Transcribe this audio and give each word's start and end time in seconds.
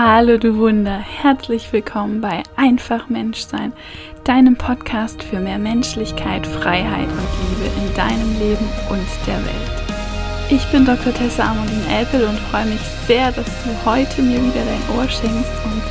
Hallo 0.00 0.38
du 0.38 0.56
Wunder, 0.58 0.96
herzlich 0.96 1.72
willkommen 1.72 2.20
bei 2.20 2.44
Einfach 2.54 3.08
Menschsein, 3.08 3.72
deinem 4.22 4.54
Podcast 4.54 5.24
für 5.24 5.40
mehr 5.40 5.58
Menschlichkeit, 5.58 6.46
Freiheit 6.46 7.08
und 7.08 7.58
Liebe 7.58 7.68
in 7.80 7.94
deinem 7.96 8.38
Leben 8.38 8.64
und 8.90 9.26
der 9.26 9.38
Welt. 9.38 10.50
Ich 10.50 10.64
bin 10.70 10.84
Dr. 10.84 11.12
Tessa 11.12 11.50
Amolin 11.50 11.84
Elpel 11.90 12.28
und 12.28 12.38
freue 12.38 12.66
mich 12.66 12.80
sehr, 13.08 13.32
dass 13.32 13.46
du 13.64 13.90
heute 13.90 14.22
mir 14.22 14.36
wieder 14.36 14.62
dein 14.64 14.96
Ohr 14.96 15.08
schenkst 15.08 15.50
und 15.64 15.82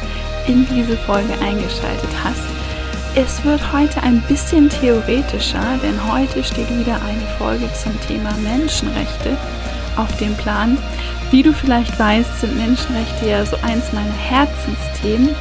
in 0.48 0.66
diese 0.74 0.96
Folge 0.96 1.34
eingeschaltet 1.44 2.10
hast. 2.24 2.48
Es 3.14 3.44
wird 3.44 3.74
heute 3.74 4.02
ein 4.04 4.22
bisschen 4.30 4.70
theoretischer, 4.70 5.78
denn 5.84 6.14
heute 6.14 6.46
steht 6.46 6.70
wieder 6.80 6.96
eine 6.96 7.28
Folge 7.38 7.70
zum 7.74 7.92
Thema 8.08 8.32
Menschenrechte 8.38 9.36
auf 9.98 10.16
dem 10.18 10.36
Plan. 10.36 10.78
Wie 11.32 11.44
du 11.44 11.54
vielleicht 11.54 11.98
weißt, 12.00 12.42
sind 12.42 12.58
Menschenrechte 12.58 13.28
ja 13.28 13.46
so 13.46 13.58
eins 13.64 13.92
meiner 13.92 14.14
Herzensthemen. 14.14 15.36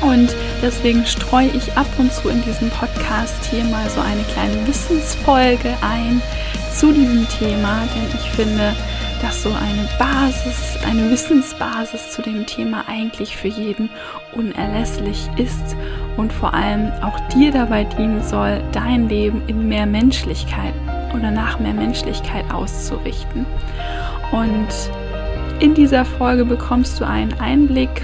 Und 0.00 0.34
deswegen 0.62 1.04
streue 1.04 1.48
ich 1.48 1.76
ab 1.76 1.88
und 1.98 2.12
zu 2.12 2.28
in 2.28 2.42
diesem 2.42 2.70
Podcast 2.70 3.44
hier 3.50 3.64
mal 3.64 3.88
so 3.90 4.00
eine 4.00 4.22
kleine 4.32 4.66
Wissensfolge 4.66 5.76
ein 5.80 6.22
zu 6.72 6.92
diesem 6.92 7.26
Thema, 7.28 7.82
denn 7.94 8.20
ich 8.20 8.30
finde, 8.30 8.74
dass 9.20 9.42
so 9.42 9.48
eine 9.48 9.88
Basis, 9.98 10.78
eine 10.86 11.10
Wissensbasis 11.10 12.12
zu 12.12 12.22
dem 12.22 12.46
Thema 12.46 12.84
eigentlich 12.86 13.36
für 13.36 13.48
jeden 13.48 13.90
unerlässlich 14.32 15.28
ist 15.36 15.76
und 16.16 16.32
vor 16.32 16.54
allem 16.54 16.92
auch 17.02 17.18
dir 17.30 17.50
dabei 17.50 17.82
dienen 17.82 18.22
soll, 18.22 18.62
dein 18.70 19.08
Leben 19.08 19.42
in 19.48 19.68
mehr 19.68 19.86
Menschlichkeit 19.86 20.74
oder 21.14 21.30
nach 21.30 21.58
mehr 21.58 21.74
Menschlichkeit 21.74 22.44
auszurichten. 22.52 23.46
Und 24.32 24.68
in 25.60 25.74
dieser 25.74 26.04
Folge 26.04 26.44
bekommst 26.44 27.00
du 27.00 27.06
einen 27.06 27.32
Einblick 27.40 28.02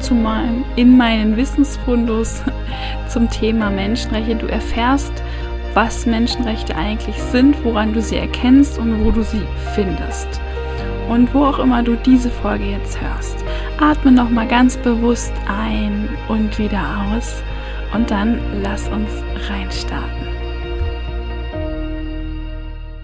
zu 0.00 0.14
meinem, 0.14 0.64
in 0.76 0.96
meinen 0.96 1.36
Wissensfundus 1.36 2.42
zum 3.08 3.30
Thema 3.30 3.70
Menschenrechte. 3.70 4.36
Du 4.36 4.46
erfährst, 4.46 5.12
was 5.74 6.06
Menschenrechte 6.06 6.74
eigentlich 6.76 7.16
sind, 7.22 7.64
woran 7.64 7.92
du 7.92 8.02
sie 8.02 8.16
erkennst 8.16 8.78
und 8.78 9.04
wo 9.04 9.10
du 9.10 9.22
sie 9.22 9.42
findest. 9.74 10.28
Und 11.08 11.32
wo 11.32 11.44
auch 11.44 11.58
immer 11.58 11.82
du 11.82 11.96
diese 11.96 12.30
Folge 12.30 12.64
jetzt 12.64 13.00
hörst, 13.00 13.42
atme 13.80 14.12
nochmal 14.12 14.46
ganz 14.46 14.76
bewusst 14.76 15.32
ein 15.46 16.08
und 16.28 16.58
wieder 16.58 16.82
aus 17.10 17.42
und 17.94 18.10
dann 18.10 18.38
lass 18.62 18.88
uns 18.88 19.10
reinstarten. 19.48 20.17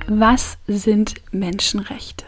Was 0.06 0.58
sind 0.66 1.14
Menschenrechte? 1.32 2.26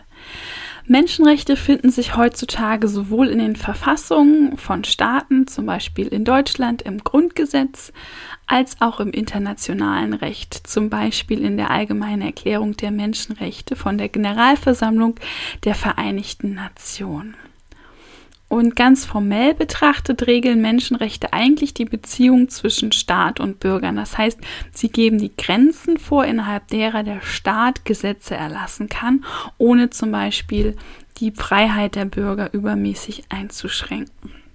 Menschenrechte 0.86 1.56
finden 1.56 1.90
sich 1.90 2.16
heutzutage 2.16 2.88
sowohl 2.88 3.28
in 3.28 3.38
den 3.38 3.56
Verfassungen 3.56 4.56
von 4.56 4.84
Staaten, 4.84 5.46
zum 5.46 5.66
Beispiel 5.66 6.06
in 6.06 6.24
Deutschland 6.24 6.80
im 6.82 7.04
Grundgesetz, 7.04 7.92
als 8.46 8.80
auch 8.80 9.00
im 9.00 9.10
internationalen 9.10 10.14
Recht, 10.14 10.54
zum 10.66 10.88
Beispiel 10.88 11.44
in 11.44 11.56
der 11.56 11.70
Allgemeinen 11.70 12.22
Erklärung 12.22 12.76
der 12.76 12.92
Menschenrechte 12.92 13.76
von 13.76 13.98
der 13.98 14.08
Generalversammlung 14.08 15.16
der 15.64 15.74
Vereinigten 15.74 16.54
Nationen. 16.54 17.36
Und 18.48 18.76
ganz 18.76 19.04
formell 19.04 19.54
betrachtet 19.54 20.28
regeln 20.28 20.60
Menschenrechte 20.60 21.32
eigentlich 21.32 21.74
die 21.74 21.84
Beziehung 21.84 22.48
zwischen 22.48 22.92
Staat 22.92 23.40
und 23.40 23.58
Bürgern. 23.58 23.96
Das 23.96 24.16
heißt, 24.16 24.38
sie 24.70 24.88
geben 24.88 25.18
die 25.18 25.36
Grenzen 25.36 25.98
vor, 25.98 26.24
innerhalb 26.24 26.68
derer 26.68 27.02
der 27.02 27.22
Staat 27.22 27.84
Gesetze 27.84 28.36
erlassen 28.36 28.88
kann, 28.88 29.24
ohne 29.58 29.90
zum 29.90 30.12
Beispiel 30.12 30.76
die 31.18 31.32
Freiheit 31.32 31.96
der 31.96 32.04
Bürger 32.04 32.52
übermäßig 32.52 33.24
einzuschränken. 33.30 34.45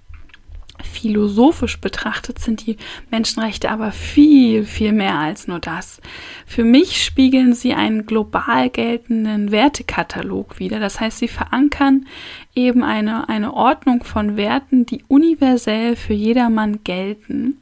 Philosophisch 0.82 1.80
betrachtet 1.80 2.38
sind 2.38 2.66
die 2.66 2.76
Menschenrechte 3.10 3.70
aber 3.70 3.92
viel, 3.92 4.64
viel 4.64 4.92
mehr 4.92 5.18
als 5.18 5.48
nur 5.48 5.58
das. 5.58 6.00
Für 6.46 6.64
mich 6.64 7.04
spiegeln 7.04 7.54
sie 7.54 7.74
einen 7.74 8.06
global 8.06 8.70
geltenden 8.70 9.50
Wertekatalog 9.50 10.58
wider. 10.58 10.80
Das 10.80 11.00
heißt, 11.00 11.18
sie 11.18 11.28
verankern 11.28 12.06
eben 12.54 12.82
eine, 12.82 13.28
eine 13.28 13.54
Ordnung 13.54 14.04
von 14.04 14.36
Werten, 14.36 14.86
die 14.86 15.04
universell 15.08 15.96
für 15.96 16.14
jedermann 16.14 16.84
gelten, 16.84 17.58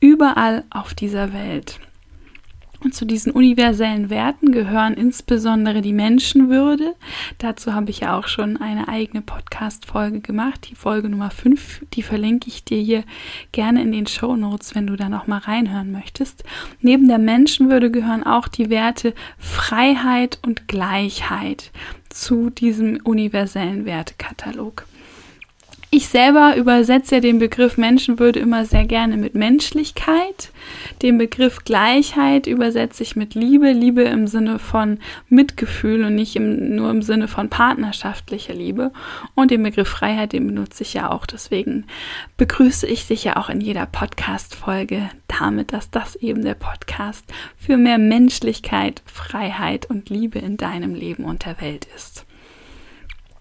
überall 0.00 0.64
auf 0.70 0.94
dieser 0.94 1.32
Welt. 1.32 1.80
Und 2.82 2.94
zu 2.94 3.04
diesen 3.04 3.32
universellen 3.32 4.08
Werten 4.08 4.52
gehören 4.52 4.94
insbesondere 4.94 5.82
die 5.82 5.92
Menschenwürde. 5.92 6.94
Dazu 7.38 7.74
habe 7.74 7.90
ich 7.90 8.00
ja 8.00 8.16
auch 8.16 8.28
schon 8.28 8.56
eine 8.56 8.86
eigene 8.86 9.20
Podcast-Folge 9.20 10.20
gemacht, 10.20 10.68
die 10.70 10.76
Folge 10.76 11.08
Nummer 11.08 11.30
5. 11.30 11.86
Die 11.94 12.02
verlinke 12.02 12.46
ich 12.46 12.64
dir 12.64 12.80
hier 12.80 13.04
gerne 13.50 13.82
in 13.82 13.90
den 13.90 14.06
Show 14.06 14.36
Notes, 14.36 14.76
wenn 14.76 14.86
du 14.86 14.94
da 14.94 15.08
nochmal 15.08 15.40
reinhören 15.40 15.90
möchtest. 15.90 16.44
Neben 16.80 17.08
der 17.08 17.18
Menschenwürde 17.18 17.90
gehören 17.90 18.22
auch 18.22 18.46
die 18.46 18.70
Werte 18.70 19.12
Freiheit 19.38 20.38
und 20.46 20.68
Gleichheit 20.68 21.72
zu 22.10 22.48
diesem 22.50 23.00
universellen 23.02 23.86
Wertekatalog. 23.86 24.86
Ich 25.90 26.08
selber 26.08 26.54
übersetze 26.56 27.14
ja 27.14 27.20
den 27.22 27.38
Begriff 27.38 27.78
Menschenwürde 27.78 28.40
immer 28.40 28.66
sehr 28.66 28.84
gerne 28.84 29.16
mit 29.16 29.34
Menschlichkeit. 29.34 30.50
Den 31.00 31.16
Begriff 31.16 31.64
Gleichheit 31.64 32.46
übersetze 32.46 33.02
ich 33.02 33.16
mit 33.16 33.34
Liebe, 33.34 33.72
Liebe 33.72 34.02
im 34.02 34.26
Sinne 34.26 34.58
von 34.58 34.98
Mitgefühl 35.30 36.04
und 36.04 36.14
nicht 36.14 36.36
im, 36.36 36.76
nur 36.76 36.90
im 36.90 37.00
Sinne 37.00 37.26
von 37.26 37.48
partnerschaftlicher 37.48 38.52
Liebe. 38.52 38.92
Und 39.34 39.50
den 39.50 39.62
Begriff 39.62 39.88
Freiheit, 39.88 40.34
den 40.34 40.46
benutze 40.48 40.82
ich 40.82 40.92
ja 40.92 41.10
auch. 41.10 41.24
Deswegen 41.24 41.86
begrüße 42.36 42.86
ich 42.86 43.06
dich 43.06 43.24
ja 43.24 43.38
auch 43.38 43.48
in 43.48 43.62
jeder 43.62 43.86
Podcast-Folge 43.86 45.08
damit, 45.26 45.72
dass 45.72 45.90
das 45.90 46.16
eben 46.16 46.44
der 46.44 46.54
Podcast 46.54 47.24
für 47.56 47.78
mehr 47.78 47.96
Menschlichkeit, 47.96 49.02
Freiheit 49.06 49.86
und 49.86 50.10
Liebe 50.10 50.38
in 50.38 50.58
deinem 50.58 50.94
Leben 50.94 51.24
und 51.24 51.46
der 51.46 51.58
Welt 51.62 51.88
ist. 51.96 52.26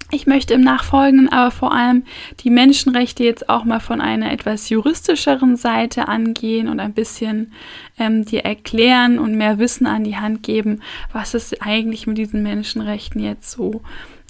Ich 0.09 0.25
möchte 0.25 0.53
im 0.53 0.61
Nachfolgenden 0.61 1.29
aber 1.29 1.51
vor 1.51 1.73
allem 1.73 2.03
die 2.39 2.49
Menschenrechte 2.49 3.25
jetzt 3.25 3.49
auch 3.49 3.65
mal 3.65 3.81
von 3.81 3.99
einer 3.99 4.31
etwas 4.31 4.69
juristischeren 4.69 5.57
Seite 5.57 6.07
angehen 6.07 6.69
und 6.69 6.79
ein 6.79 6.93
bisschen 6.93 7.51
ähm, 7.99 8.23
dir 8.23 8.45
erklären 8.45 9.19
und 9.19 9.35
mehr 9.35 9.59
Wissen 9.59 9.85
an 9.85 10.05
die 10.05 10.15
Hand 10.15 10.43
geben, 10.43 10.81
was 11.11 11.33
es 11.33 11.59
eigentlich 11.61 12.07
mit 12.07 12.17
diesen 12.17 12.41
Menschenrechten 12.41 13.21
jetzt 13.21 13.51
so 13.51 13.81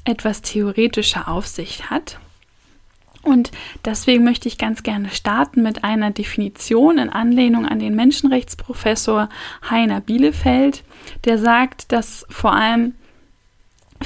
etwas 0.04 0.42
theoretischer 0.42 1.28
Aufsicht 1.28 1.92
hat. 1.92 2.20
Und 3.22 3.52
deswegen 3.86 4.24
möchte 4.24 4.48
ich 4.48 4.58
ganz 4.58 4.82
gerne 4.84 5.10
starten 5.10 5.62
mit 5.62 5.84
einer 5.84 6.12
Definition 6.12 6.98
in 6.98 7.10
Anlehnung 7.10 7.68
an 7.68 7.78
den 7.78 7.94
Menschenrechtsprofessor 7.94 9.30
Heiner 9.70 10.02
Bielefeld, 10.02 10.84
der 11.26 11.38
sagt, 11.38 11.92
dass 11.92 12.26
vor 12.30 12.54
allem 12.54 12.94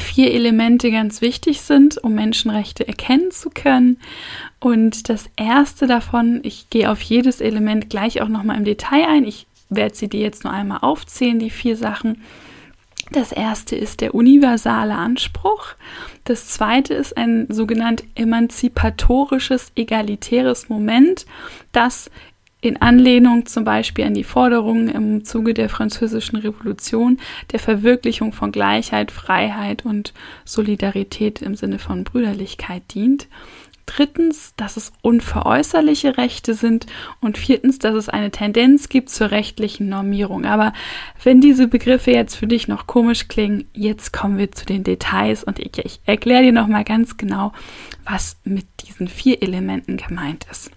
vier 0.01 0.33
Elemente 0.33 0.91
ganz 0.91 1.21
wichtig 1.21 1.61
sind, 1.61 1.97
um 2.03 2.13
Menschenrechte 2.15 2.87
erkennen 2.87 3.31
zu 3.31 3.49
können. 3.49 3.97
Und 4.59 5.09
das 5.09 5.29
erste 5.35 5.87
davon, 5.87 6.41
ich 6.43 6.69
gehe 6.69 6.91
auf 6.91 7.01
jedes 7.01 7.41
Element 7.41 7.89
gleich 7.89 8.21
auch 8.21 8.27
nochmal 8.27 8.57
im 8.57 8.65
Detail 8.65 9.07
ein. 9.07 9.25
Ich 9.25 9.47
werde 9.69 9.95
sie 9.95 10.09
dir 10.09 10.21
jetzt 10.21 10.43
nur 10.43 10.53
einmal 10.53 10.79
aufzählen, 10.81 11.39
die 11.39 11.49
vier 11.49 11.75
Sachen. 11.75 12.21
Das 13.11 13.33
erste 13.33 13.75
ist 13.75 13.99
der 13.99 14.15
universale 14.15 14.95
Anspruch. 14.95 15.75
Das 16.23 16.47
zweite 16.47 16.93
ist 16.93 17.17
ein 17.17 17.47
sogenannt 17.49 18.03
emanzipatorisches, 18.15 19.73
egalitäres 19.75 20.69
Moment, 20.69 21.25
das 21.73 22.09
in 22.61 22.77
Anlehnung 22.77 23.47
zum 23.47 23.63
Beispiel 23.63 24.05
an 24.05 24.13
die 24.13 24.23
Forderungen 24.23 24.87
im 24.87 25.25
Zuge 25.25 25.55
der 25.55 25.67
Französischen 25.67 26.37
Revolution 26.37 27.19
der 27.51 27.59
Verwirklichung 27.59 28.33
von 28.33 28.51
Gleichheit, 28.51 29.11
Freiheit 29.11 29.83
und 29.83 30.13
Solidarität 30.45 31.41
im 31.41 31.55
Sinne 31.55 31.79
von 31.79 32.03
Brüderlichkeit 32.03 32.83
dient. 32.93 33.27
Drittens, 33.87 34.53
dass 34.55 34.77
es 34.77 34.93
unveräußerliche 35.01 36.17
Rechte 36.17 36.53
sind. 36.53 36.85
Und 37.19 37.37
viertens, 37.37 37.79
dass 37.79 37.95
es 37.95 38.09
eine 38.09 38.31
Tendenz 38.31 38.89
gibt 38.89 39.09
zur 39.09 39.31
rechtlichen 39.31 39.89
Normierung. 39.89 40.45
Aber 40.45 40.71
wenn 41.23 41.41
diese 41.41 41.67
Begriffe 41.67 42.11
jetzt 42.11 42.35
für 42.35 42.47
dich 42.47 42.67
noch 42.67 42.85
komisch 42.85 43.27
klingen, 43.27 43.67
jetzt 43.73 44.13
kommen 44.13 44.37
wir 44.37 44.51
zu 44.51 44.65
den 44.65 44.83
Details 44.83 45.43
und 45.43 45.59
ich, 45.59 45.77
ich 45.83 45.99
erkläre 46.05 46.43
dir 46.43 46.53
nochmal 46.53 46.83
ganz 46.83 47.17
genau, 47.17 47.53
was 48.05 48.37
mit 48.43 48.67
diesen 48.85 49.07
vier 49.07 49.41
Elementen 49.41 49.97
gemeint 49.97 50.45
ist. 50.49 50.71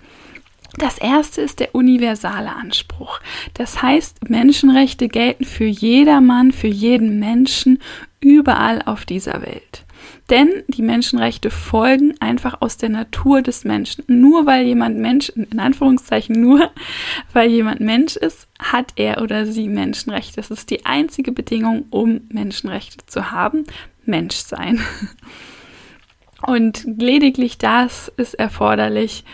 Das 0.79 0.99
erste 0.99 1.41
ist 1.41 1.61
der 1.61 1.75
universale 1.75 2.55
Anspruch. 2.55 3.21
Das 3.55 3.83
heißt, 3.83 4.29
Menschenrechte 4.29 5.09
gelten 5.09 5.45
für 5.45 5.67
jedermann, 5.67 6.53
für 6.53 6.69
jeden 6.69 7.19
Menschen 7.19 7.81
überall 8.21 8.83
auf 8.83 9.05
dieser 9.05 9.43
Welt. 9.43 9.85
Denn 10.31 10.49
die 10.69 10.83
Menschenrechte 10.83 11.51
folgen 11.51 12.15
einfach 12.21 12.61
aus 12.61 12.77
der 12.77 12.89
Natur 12.89 13.43
des 13.43 13.65
Menschen. 13.65 14.05
Nur 14.07 14.47
weil 14.47 14.65
jemand 14.67 14.99
Mensch, 14.99 15.29
in 15.29 15.59
Anführungszeichen 15.59 16.41
nur, 16.41 16.71
weil 17.33 17.51
jemand 17.51 17.81
Mensch 17.81 18.17
ist, 18.17 18.49
hat 18.59 18.93
er 18.97 19.23
oder 19.23 19.47
sie 19.47 19.69
Menschenrechte. 19.69 20.37
Das 20.37 20.51
ist 20.51 20.71
die 20.71 20.87
einzige 20.87 21.31
Bedingung, 21.31 21.85
um 21.91 22.23
Menschenrechte 22.31 23.05
zu 23.07 23.31
haben. 23.31 23.65
Mensch 24.07 24.37
sein. 24.37 24.81
Und 26.47 26.85
lediglich 26.85 27.57
das 27.57 28.13
ist 28.17 28.35
erforderlich, 28.35 29.25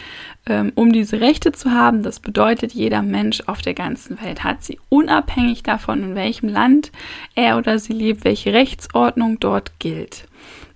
um 0.74 0.92
diese 0.92 1.20
Rechte 1.20 1.52
zu 1.52 1.72
haben. 1.72 2.02
Das 2.02 2.20
bedeutet, 2.20 2.72
jeder 2.72 3.02
Mensch 3.02 3.42
auf 3.46 3.62
der 3.62 3.74
ganzen 3.74 4.20
Welt 4.22 4.44
hat 4.44 4.62
sie, 4.62 4.78
unabhängig 4.88 5.62
davon, 5.62 6.02
in 6.02 6.14
welchem 6.14 6.48
Land 6.48 6.92
er 7.34 7.58
oder 7.58 7.78
sie 7.78 7.92
lebt, 7.92 8.24
welche 8.24 8.52
Rechtsordnung 8.52 9.38
dort 9.40 9.78
gilt. 9.78 10.28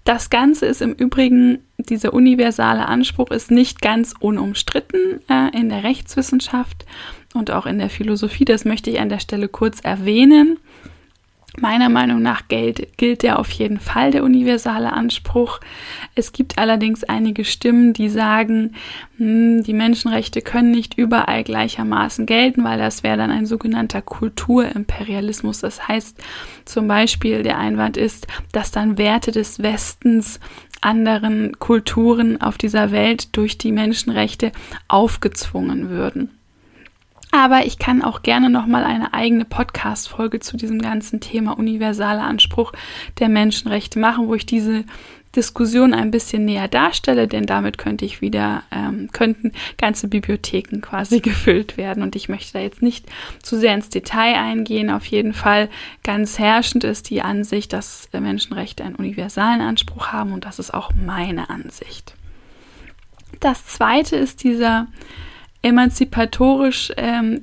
Das 0.05 0.29
Ganze 0.29 0.67
ist 0.67 0.83
im 0.83 0.93
Übrigen, 0.93 1.61
dieser 1.79 2.13
universale 2.13 2.87
Anspruch 2.87 3.31
ist 3.31 3.51
nicht 3.51 3.81
ganz 3.81 4.15
unumstritten 4.21 5.21
äh, 5.31 5.59
in 5.59 5.71
der 5.71 5.83
Rechtswissenschaft 5.83 6.85
und 7.33 7.51
auch 7.51 7.65
in 7.65 7.79
der 7.79 7.89
Philosophie. 7.89 8.45
Das 8.45 8.67
möchte 8.67 8.91
ich 8.91 9.01
an 9.01 9.09
der 9.09 9.19
Stelle 9.19 9.49
kurz 9.49 9.81
erwähnen. 9.81 10.59
Meiner 11.61 11.89
Meinung 11.89 12.21
nach 12.21 12.49
gilt, 12.49 12.99
gilt 12.99 13.23
der 13.23 13.39
auf 13.39 13.49
jeden 13.51 13.79
Fall 13.79 14.11
der 14.11 14.25
universale 14.25 14.93
Anspruch. 14.93 15.61
Es 16.17 16.33
gibt 16.33 16.59
allerdings 16.59 17.05
einige 17.05 17.45
Stimmen, 17.45 17.93
die 17.93 18.09
sagen, 18.09 18.75
hm, 19.19 19.63
die 19.63 19.73
Menschenrechte 19.73 20.43
können 20.43 20.73
nicht 20.73 20.99
überall 20.99 21.45
gleichermaßen 21.45 22.27
gelten, 22.27 22.65
weil 22.65 22.79
das 22.79 23.05
wäre 23.05 23.17
dann 23.17 23.31
ein 23.31 23.47
sogenannter 23.47 24.03
Kulturimperialismus. 24.03 25.61
Das 25.61 25.87
heißt 25.87 26.19
zum 26.65 26.89
Beispiel, 26.89 27.45
der 27.45 27.59
Einwand 27.59 27.97
ist, 27.97 28.27
dass 28.51 28.73
dann 28.73 28.99
Werte 28.99 29.31
des 29.31 29.63
Westens 29.63 30.41
anderen 30.81 31.59
Kulturen 31.61 32.41
auf 32.41 32.59
dieser 32.59 32.91
Welt 32.91 33.37
durch 33.37 33.59
die 33.59 33.73
Menschenrechte 33.73 34.51
aufgezwungen 34.89 35.89
würden. 35.89 36.31
Aber 37.35 37.67
ich 37.67 37.79
kann 37.81 38.01
auch 38.01 38.23
gerne 38.23 38.49
nochmal 38.49 38.85
eine 38.85 39.13
eigene 39.13 39.45
Podcast-Folge 39.45 40.39
zu 40.39 40.57
diesem 40.57 40.81
ganzen 40.81 41.19
Thema 41.19 41.59
universaler 41.59 42.23
Anspruch 42.23 42.73
der 43.19 43.29
Menschenrechte 43.29 43.99
machen, 43.99 44.29
wo 44.29 44.37
ich 44.37 44.47
diese 44.47 44.85
Diskussion 45.35 45.95
ein 45.95 46.13
bisschen 46.13 46.45
näher 46.45 46.69
darstelle, 46.69 47.27
denn 47.27 47.45
damit 47.45 47.77
könnte 47.77 48.05
ich 48.05 48.21
wieder, 48.21 48.63
ähm, 48.71 49.09
könnten 49.11 49.51
ganze 49.79 50.07
Bibliotheken 50.07 50.81
quasi 50.81 51.19
gefüllt 51.23 51.77
werden. 51.77 52.05
Und 52.05 52.15
ich 52.15 52.29
möchte 52.29 52.53
da 52.53 52.61
jetzt 52.61 52.83
nicht 52.83 53.05
zu 53.43 53.59
sehr 53.59 53.75
ins 53.75 53.89
Detail 53.89 54.37
eingehen. 54.37 54.89
Auf 54.89 55.07
jeden 55.07 55.33
Fall 55.33 55.69
ganz 56.05 56.39
herrschend 56.39 56.85
ist 56.85 57.11
die 57.11 57.21
Ansicht, 57.21 57.73
dass 57.73 58.09
Menschenrechte 58.13 58.85
einen 58.85 58.95
universalen 58.95 59.61
Anspruch 59.61 60.13
haben 60.13 60.33
und 60.33 60.45
das 60.45 60.61
ist 60.61 60.73
auch 60.73 60.93
meine 60.95 61.51
Ansicht. 61.51 62.15
Das 63.41 63.67
zweite 63.67 64.15
ist 64.15 64.45
dieser 64.45 64.87
emanzipatorisch 65.65 66.93
ähm, 66.97 67.41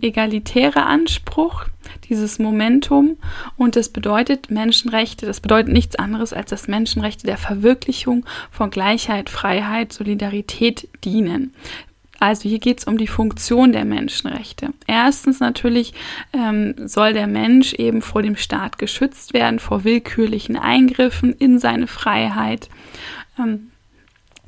Anspruch, 0.85 1.65
dieses 2.09 2.39
Momentum. 2.39 3.18
Und 3.57 3.75
das 3.75 3.89
bedeutet 3.89 4.51
Menschenrechte, 4.51 5.25
das 5.25 5.39
bedeutet 5.39 5.73
nichts 5.73 5.95
anderes, 5.95 6.31
als 6.31 6.51
dass 6.51 6.68
Menschenrechte 6.68 7.25
der 7.25 7.38
Verwirklichung 7.38 8.25
von 8.51 8.69
Gleichheit, 8.69 9.29
Freiheit, 9.29 9.91
Solidarität 9.91 10.88
dienen. 11.03 11.53
Also 12.19 12.47
hier 12.47 12.59
geht 12.59 12.77
es 12.77 12.83
um 12.83 13.00
die 13.00 13.07
Funktion 13.07 13.71
der 13.71 13.83
Menschenrechte. 13.83 14.74
Erstens 14.85 15.39
natürlich 15.39 15.95
ähm, 16.33 16.75
soll 16.88 17.13
der 17.13 17.25
Mensch 17.25 17.74
eben 17.74 18.03
vor 18.03 18.21
dem 18.21 18.35
Staat 18.35 18.77
geschützt 18.77 19.33
werden, 19.33 19.57
vor 19.57 19.83
willkürlichen 19.83 20.56
Eingriffen 20.56 21.33
in 21.33 21.57
seine 21.57 21.88
Freiheit. 21.88 22.69
Ähm, 23.39 23.70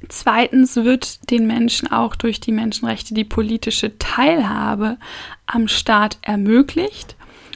Zweitens 0.09 0.75
wird 0.75 1.31
den 1.31 1.47
Menschen 1.47 1.91
auch 1.91 2.15
durch 2.15 2.39
die 2.39 2.51
Menschenrechte 2.51 3.13
die 3.13 3.23
politische 3.23 3.97
Teilhabe 3.97 4.97
am 5.45 5.67
Staat 5.67 6.17
ermöglicht. 6.21 7.15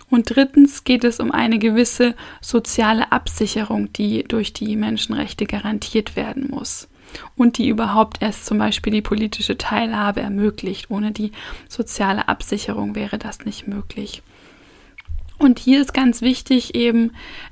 Und 0.09 0.35
drittens 0.35 0.85
geht 0.85 1.03
es 1.03 1.19
um 1.19 1.31
eine 1.31 1.59
gewisse 1.59 2.15
soziale 2.39 3.11
Absicherung, 3.11 3.91
die 3.91 4.23
durch 4.23 4.53
die 4.53 4.77
Menschenrechte 4.77 5.45
garantiert 5.45 6.15
werden 6.15 6.47
muss 6.49 6.87
und 7.35 7.57
die 7.57 7.67
überhaupt 7.67 8.21
erst 8.21 8.45
zum 8.45 8.57
Beispiel 8.57 8.93
die 8.93 9.01
politische 9.01 9.57
Teilhabe 9.57 10.21
ermöglicht. 10.21 10.89
Ohne 10.89 11.11
die 11.11 11.31
soziale 11.67 12.27
Absicherung 12.27 12.95
wäre 12.95 13.17
das 13.17 13.45
nicht 13.45 13.67
möglich. 13.67 14.21
Und 15.37 15.59
hier 15.59 15.81
ist 15.81 15.93
ganz 15.93 16.21
wichtig 16.21 16.73
eben, 16.73 17.11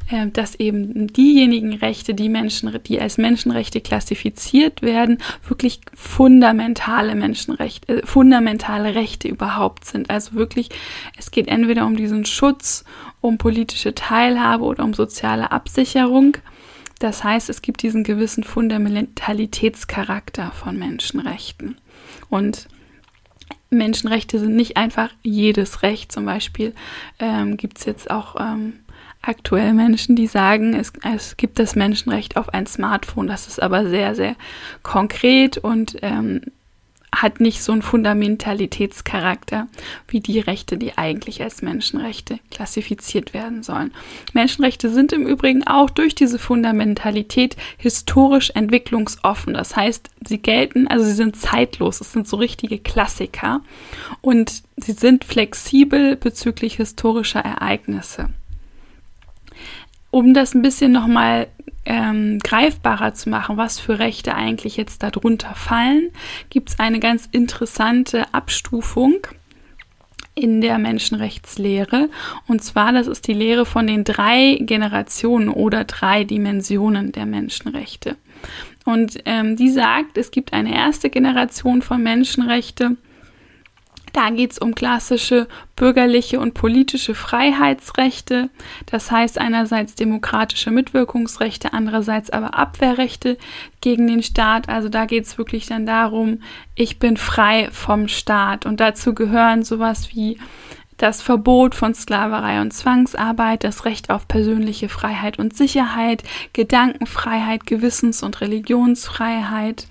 äh, 0.09 0.27
dass 0.27 0.55
eben 0.55 1.07
diejenigen 1.07 1.73
Rechte, 1.73 2.15
die 2.15 2.29
Menschen, 2.29 2.77
die 2.87 2.99
als 2.99 3.17
Menschenrechte 3.17 3.79
klassifiziert 3.79 4.81
werden, 4.81 5.19
wirklich 5.47 5.81
fundamentale 5.93 7.13
Menschenrechte, 7.13 8.01
äh, 8.01 8.05
fundamentale 8.05 8.95
Rechte 8.95 9.27
überhaupt 9.27 9.85
sind. 9.85 10.09
Also 10.09 10.33
wirklich, 10.33 10.69
es 11.17 11.29
geht 11.29 11.47
entweder 11.47 11.85
um 11.85 11.95
diesen 11.95 12.25
Schutz, 12.25 12.85
um 13.21 13.37
politische 13.37 13.93
Teilhabe 13.93 14.63
oder 14.63 14.83
um 14.83 14.95
soziale 14.95 15.51
Absicherung. 15.51 16.37
Das 16.99 17.23
heißt, 17.23 17.49
es 17.49 17.61
gibt 17.61 17.83
diesen 17.83 18.03
gewissen 18.03 18.43
Fundamentalitätscharakter 18.43 20.51
von 20.51 20.79
Menschenrechten. 20.79 21.77
Und 22.29 22.67
Menschenrechte 23.69 24.39
sind 24.39 24.55
nicht 24.55 24.77
einfach 24.77 25.09
jedes 25.23 25.83
Recht. 25.83 26.11
Zum 26.11 26.25
Beispiel 26.25 26.73
ähm, 27.19 27.57
gibt 27.57 27.79
es 27.79 27.85
jetzt 27.85 28.09
auch 28.09 28.35
ähm, 28.39 28.73
aktuell 29.21 29.73
Menschen, 29.73 30.15
die 30.15 30.27
sagen, 30.27 30.73
es, 30.73 30.93
es, 31.03 31.37
gibt 31.37 31.59
das 31.59 31.75
Menschenrecht 31.75 32.37
auf 32.37 32.53
ein 32.53 32.67
Smartphone. 32.67 33.27
Das 33.27 33.47
ist 33.47 33.61
aber 33.61 33.87
sehr, 33.87 34.15
sehr 34.15 34.35
konkret 34.83 35.57
und 35.57 35.97
ähm, 36.01 36.41
hat 37.13 37.39
nicht 37.39 37.63
so 37.63 37.71
einen 37.71 37.81
Fundamentalitätscharakter 37.81 39.67
wie 40.07 40.19
die 40.19 40.39
Rechte, 40.39 40.77
die 40.77 40.97
eigentlich 40.97 41.41
als 41.41 41.61
Menschenrechte 41.61 42.39
klassifiziert 42.51 43.33
werden 43.33 43.63
sollen. 43.63 43.93
Menschenrechte 44.33 44.89
sind 44.89 45.13
im 45.13 45.25
Übrigen 45.25 45.65
auch 45.65 45.89
durch 45.89 46.15
diese 46.15 46.39
Fundamentalität 46.39 47.55
historisch 47.77 48.51
entwicklungsoffen. 48.51 49.53
Das 49.53 49.75
heißt, 49.75 50.09
sie 50.27 50.39
gelten, 50.39 50.87
also 50.87 51.05
sie 51.05 51.13
sind 51.13 51.35
zeitlos, 51.37 52.01
es 52.01 52.11
sind 52.11 52.27
so 52.27 52.37
richtige 52.37 52.79
Klassiker 52.79 53.61
und 54.21 54.63
sie 54.77 54.93
sind 54.93 55.23
flexibel 55.23 56.15
bezüglich 56.15 56.75
historischer 56.75 57.41
Ereignisse. 57.41 58.29
Um 60.11 60.33
das 60.33 60.53
ein 60.53 60.61
bisschen 60.61 60.91
nochmal 60.91 61.47
ähm, 61.85 62.39
greifbarer 62.39 63.13
zu 63.13 63.29
machen, 63.29 63.57
was 63.57 63.79
für 63.79 63.99
Rechte 63.99 64.35
eigentlich 64.35 64.77
jetzt 64.77 65.03
darunter 65.03 65.53
fallen, 65.55 66.09
gibt 66.49 66.69
es 66.69 66.79
eine 66.79 66.99
ganz 66.99 67.27
interessante 67.31 68.33
Abstufung 68.33 69.27
in 70.33 70.61
der 70.61 70.77
Menschenrechtslehre. 70.77 72.09
Und 72.47 72.63
zwar, 72.63 72.91
das 72.91 73.07
ist 73.07 73.27
die 73.27 73.33
Lehre 73.33 73.65
von 73.65 73.87
den 73.87 74.03
drei 74.03 74.57
Generationen 74.59 75.49
oder 75.49 75.85
drei 75.85 76.25
Dimensionen 76.25 77.11
der 77.13 77.25
Menschenrechte. 77.25 78.17
Und 78.83 79.17
ähm, 79.25 79.55
die 79.55 79.69
sagt, 79.69 80.17
es 80.17 80.31
gibt 80.31 80.53
eine 80.53 80.75
erste 80.75 81.09
Generation 81.09 81.81
von 81.81 82.03
Menschenrechte, 82.03 82.97
da 84.15 84.29
geht 84.29 84.53
es 84.53 84.59
um 84.59 84.75
klassische 84.75 85.47
bürgerliche 85.75 86.39
und 86.39 86.53
politische 86.53 87.15
Freiheitsrechte, 87.15 88.49
das 88.85 89.11
heißt 89.11 89.37
einerseits 89.37 89.95
demokratische 89.95 90.71
Mitwirkungsrechte, 90.71 91.73
andererseits 91.73 92.29
aber 92.29 92.57
Abwehrrechte 92.57 93.37
gegen 93.81 94.07
den 94.07 94.23
Staat. 94.23 94.69
Also 94.69 94.87
da 94.87 95.05
geht 95.05 95.25
es 95.25 95.37
wirklich 95.37 95.65
dann 95.65 95.85
darum, 95.85 96.39
ich 96.75 96.97
bin 96.97 97.17
frei 97.17 97.69
vom 97.71 98.07
Staat. 98.07 98.65
Und 98.65 98.79
dazu 98.79 99.13
gehören 99.13 99.63
sowas 99.63 100.09
wie 100.13 100.39
das 100.97 101.21
Verbot 101.21 101.75
von 101.75 101.93
Sklaverei 101.93 102.61
und 102.61 102.71
Zwangsarbeit, 102.71 103.65
das 103.65 103.83
Recht 103.83 104.09
auf 104.09 104.29
persönliche 104.29 104.87
Freiheit 104.87 105.39
und 105.39 105.55
Sicherheit, 105.55 106.23
Gedankenfreiheit, 106.53 107.65
Gewissens- 107.65 108.23
und 108.23 108.39
Religionsfreiheit, 108.39 109.87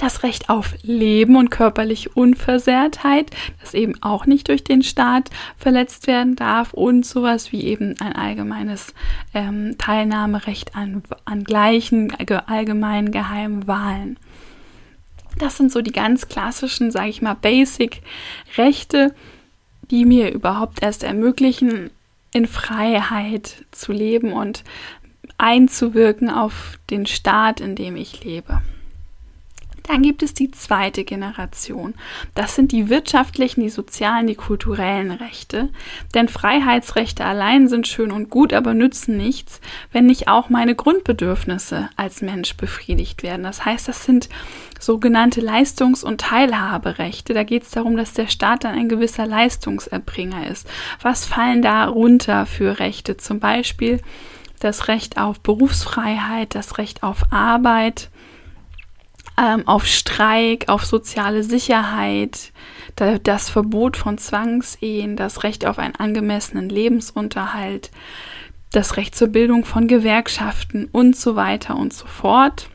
das 0.00 0.22
Recht 0.22 0.48
auf 0.48 0.74
Leben 0.82 1.36
und 1.36 1.50
körperliche 1.50 2.08
Unversehrtheit, 2.10 3.30
das 3.60 3.74
eben 3.74 4.02
auch 4.02 4.24
nicht 4.24 4.48
durch 4.48 4.64
den 4.64 4.82
Staat 4.82 5.28
verletzt 5.58 6.06
werden 6.06 6.36
darf 6.36 6.72
und 6.72 7.04
sowas 7.04 7.52
wie 7.52 7.64
eben 7.64 7.94
ein 8.00 8.14
allgemeines 8.14 8.94
ähm, 9.34 9.76
Teilnahmerecht 9.76 10.74
an, 10.74 11.02
an 11.26 11.44
gleichen 11.44 12.12
allgemeinen 12.46 13.12
geheimen 13.12 13.66
Wahlen. 13.66 14.16
Das 15.38 15.58
sind 15.58 15.70
so 15.70 15.82
die 15.82 15.92
ganz 15.92 16.28
klassischen, 16.28 16.90
sage 16.90 17.10
ich 17.10 17.20
mal, 17.20 17.34
Basic-Rechte, 17.34 19.14
die 19.90 20.06
mir 20.06 20.32
überhaupt 20.32 20.82
erst 20.82 21.02
ermöglichen, 21.02 21.90
in 22.32 22.46
Freiheit 22.46 23.64
zu 23.70 23.92
leben 23.92 24.32
und 24.32 24.64
einzuwirken 25.36 26.30
auf 26.30 26.78
den 26.88 27.06
Staat, 27.06 27.60
in 27.60 27.74
dem 27.74 27.96
ich 27.96 28.24
lebe. 28.24 28.62
Dann 29.90 30.02
gibt 30.02 30.22
es 30.22 30.34
die 30.34 30.52
zweite 30.52 31.02
Generation. 31.02 31.94
Das 32.36 32.54
sind 32.54 32.70
die 32.70 32.88
wirtschaftlichen, 32.88 33.62
die 33.62 33.70
sozialen, 33.70 34.28
die 34.28 34.36
kulturellen 34.36 35.10
Rechte. 35.10 35.70
Denn 36.14 36.28
Freiheitsrechte 36.28 37.24
allein 37.24 37.66
sind 37.66 37.88
schön 37.88 38.12
und 38.12 38.30
gut, 38.30 38.52
aber 38.52 38.72
nützen 38.72 39.16
nichts, 39.16 39.60
wenn 39.90 40.06
nicht 40.06 40.28
auch 40.28 40.48
meine 40.48 40.76
Grundbedürfnisse 40.76 41.90
als 41.96 42.22
Mensch 42.22 42.56
befriedigt 42.56 43.24
werden. 43.24 43.42
Das 43.42 43.64
heißt, 43.64 43.88
das 43.88 44.04
sind 44.04 44.28
sogenannte 44.78 45.40
Leistungs- 45.40 46.04
und 46.04 46.20
Teilhaberechte. 46.20 47.34
Da 47.34 47.42
geht 47.42 47.64
es 47.64 47.72
darum, 47.72 47.96
dass 47.96 48.12
der 48.12 48.28
Staat 48.28 48.62
dann 48.62 48.76
ein 48.76 48.88
gewisser 48.88 49.26
Leistungserbringer 49.26 50.46
ist. 50.46 50.68
Was 51.02 51.26
fallen 51.26 51.62
da 51.62 51.86
runter 51.86 52.46
für 52.46 52.78
Rechte? 52.78 53.16
Zum 53.16 53.40
Beispiel 53.40 54.00
das 54.60 54.86
Recht 54.86 55.18
auf 55.18 55.40
Berufsfreiheit, 55.40 56.54
das 56.54 56.78
Recht 56.78 57.02
auf 57.02 57.32
Arbeit, 57.32 58.08
ähm, 59.40 59.66
auf 59.66 59.86
Streik, 59.86 60.68
auf 60.68 60.84
soziale 60.84 61.42
Sicherheit, 61.42 62.52
das 63.22 63.48
Verbot 63.48 63.96
von 63.96 64.18
Zwangsehen, 64.18 65.16
das 65.16 65.42
Recht 65.42 65.64
auf 65.64 65.78
einen 65.78 65.96
angemessenen 65.96 66.68
Lebensunterhalt, 66.68 67.90
das 68.72 68.96
Recht 68.96 69.14
zur 69.14 69.28
Bildung 69.28 69.64
von 69.64 69.88
Gewerkschaften 69.88 70.88
und 70.92 71.16
so 71.16 71.34
weiter 71.36 71.76
und 71.76 71.92
so 71.92 72.06
fort. 72.06 72.68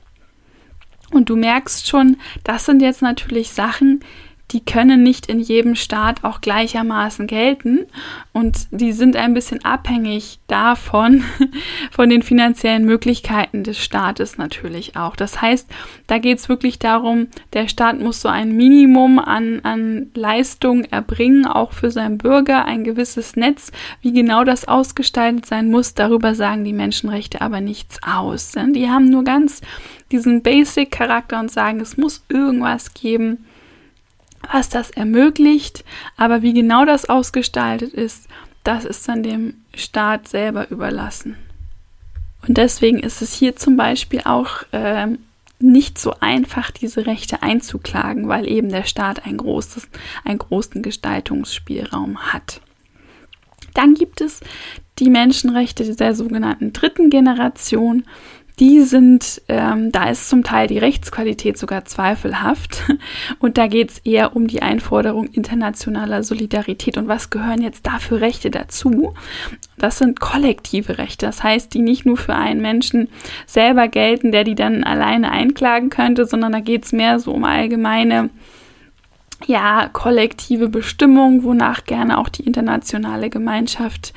Und 1.11 1.29
du 1.29 1.35
merkst 1.35 1.87
schon, 1.87 2.17
das 2.43 2.65
sind 2.65 2.81
jetzt 2.81 3.01
natürlich 3.01 3.51
Sachen, 3.51 4.03
die 4.51 4.63
können 4.63 5.01
nicht 5.01 5.25
in 5.25 5.39
jedem 5.39 5.75
Staat 5.75 6.23
auch 6.23 6.39
gleichermaßen 6.39 7.25
gelten 7.25 7.87
und 8.31 8.67
die 8.69 8.91
sind 8.91 9.15
ein 9.15 9.33
bisschen 9.33 9.65
abhängig 9.65 10.39
davon, 10.47 11.23
von 11.91 12.09
den 12.09 12.21
finanziellen 12.21 12.85
Möglichkeiten 12.85 13.63
des 13.63 13.79
Staates 13.79 14.37
natürlich 14.37 14.95
auch. 14.95 15.15
Das 15.15 15.41
heißt, 15.41 15.67
da 16.05 16.19
geht 16.19 16.37
es 16.37 16.47
wirklich 16.47 16.77
darum, 16.77 17.27
der 17.53 17.67
Staat 17.67 17.99
muss 17.99 18.21
so 18.21 18.29
ein 18.29 18.55
Minimum 18.55 19.17
an, 19.17 19.61
an 19.63 20.11
Leistung 20.13 20.83
erbringen, 20.85 21.47
auch 21.47 21.73
für 21.73 21.89
seinen 21.89 22.19
Bürger, 22.19 22.65
ein 22.65 22.83
gewisses 22.83 23.35
Netz. 23.35 23.71
Wie 24.01 24.13
genau 24.13 24.43
das 24.43 24.67
ausgestaltet 24.67 25.47
sein 25.47 25.71
muss, 25.71 25.95
darüber 25.95 26.35
sagen 26.35 26.63
die 26.63 26.73
Menschenrechte 26.73 27.41
aber 27.41 27.61
nichts 27.61 27.97
aus. 28.03 28.53
Die 28.55 28.89
haben 28.89 29.09
nur 29.09 29.23
ganz 29.23 29.61
diesen 30.11 30.43
Basic-Charakter 30.43 31.39
und 31.39 31.51
sagen, 31.51 31.79
es 31.79 31.97
muss 31.97 32.23
irgendwas 32.29 32.93
geben, 32.93 33.45
was 34.51 34.69
das 34.69 34.91
ermöglicht. 34.91 35.83
Aber 36.17 36.41
wie 36.41 36.53
genau 36.53 36.85
das 36.85 37.09
ausgestaltet 37.09 37.93
ist, 37.93 38.27
das 38.63 38.85
ist 38.85 39.07
dann 39.07 39.23
dem 39.23 39.55
Staat 39.73 40.27
selber 40.27 40.69
überlassen. 40.69 41.37
Und 42.47 42.57
deswegen 42.57 42.99
ist 42.99 43.21
es 43.21 43.33
hier 43.33 43.55
zum 43.55 43.77
Beispiel 43.77 44.21
auch 44.25 44.63
äh, 44.71 45.07
nicht 45.59 45.97
so 45.97 46.13
einfach, 46.19 46.71
diese 46.71 47.05
Rechte 47.05 47.41
einzuklagen, 47.41 48.27
weil 48.27 48.47
eben 48.47 48.69
der 48.69 48.83
Staat 48.83 49.25
ein 49.25 49.37
großes, 49.37 49.87
einen 50.23 50.39
großen 50.39 50.81
Gestaltungsspielraum 50.81 52.33
hat. 52.33 52.61
Dann 53.73 53.93
gibt 53.93 54.21
es 54.21 54.41
die 54.99 55.09
Menschenrechte 55.09 55.95
der 55.95 56.15
sogenannten 56.15 56.71
dritten 56.73 57.09
Generation 57.09 58.05
die 58.59 58.81
sind, 58.81 59.41
ähm, 59.49 59.91
da 59.91 60.09
ist 60.09 60.29
zum 60.29 60.43
Teil 60.43 60.67
die 60.67 60.77
Rechtsqualität 60.77 61.57
sogar 61.57 61.85
zweifelhaft. 61.85 62.83
Und 63.39 63.57
da 63.57 63.67
geht 63.67 63.91
es 63.91 63.99
eher 63.99 64.35
um 64.35 64.47
die 64.47 64.61
Einforderung 64.61 65.27
internationaler 65.27 66.23
Solidarität. 66.23 66.97
Und 66.97 67.07
was 67.07 67.29
gehören 67.29 67.61
jetzt 67.61 67.85
da 67.85 67.99
für 67.99 68.21
Rechte 68.21 68.51
dazu? 68.51 69.13
Das 69.77 69.97
sind 69.97 70.19
kollektive 70.19 70.97
Rechte. 70.97 71.25
Das 71.25 71.43
heißt, 71.43 71.73
die 71.73 71.81
nicht 71.81 72.05
nur 72.05 72.17
für 72.17 72.35
einen 72.35 72.61
Menschen 72.61 73.09
selber 73.45 73.89
gelten, 73.89 74.31
der 74.31 74.45
die 74.45 74.55
dann 74.55 74.83
alleine 74.83 75.31
einklagen 75.31 75.89
könnte, 75.89 76.25
sondern 76.25 76.53
da 76.53 76.59
geht 76.61 76.85
es 76.85 76.93
mehr 76.93 77.19
so 77.19 77.33
um 77.33 77.43
allgemeine 77.43 78.29
ja, 79.47 79.89
kollektive 79.91 80.69
Bestimmung, 80.69 81.43
wonach 81.43 81.83
gerne 81.83 82.17
auch 82.17 82.29
die 82.29 82.43
internationale 82.43 83.29
Gemeinschaft 83.29 84.13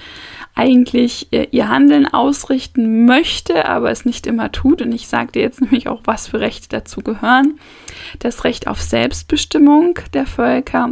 eigentlich 0.58 1.28
äh, 1.32 1.46
ihr 1.52 1.68
Handeln 1.68 2.06
ausrichten 2.06 3.06
möchte, 3.06 3.66
aber 3.66 3.92
es 3.92 4.04
nicht 4.04 4.26
immer 4.26 4.50
tut. 4.50 4.82
Und 4.82 4.92
ich 4.92 5.06
sage 5.06 5.32
dir 5.32 5.42
jetzt 5.42 5.60
nämlich 5.62 5.88
auch, 5.88 6.00
was 6.04 6.28
für 6.28 6.40
Rechte 6.40 6.68
dazu 6.68 7.00
gehören. 7.00 7.58
Das 8.18 8.44
Recht 8.44 8.66
auf 8.66 8.82
Selbstbestimmung 8.82 10.00
der 10.14 10.26
Völker, 10.26 10.90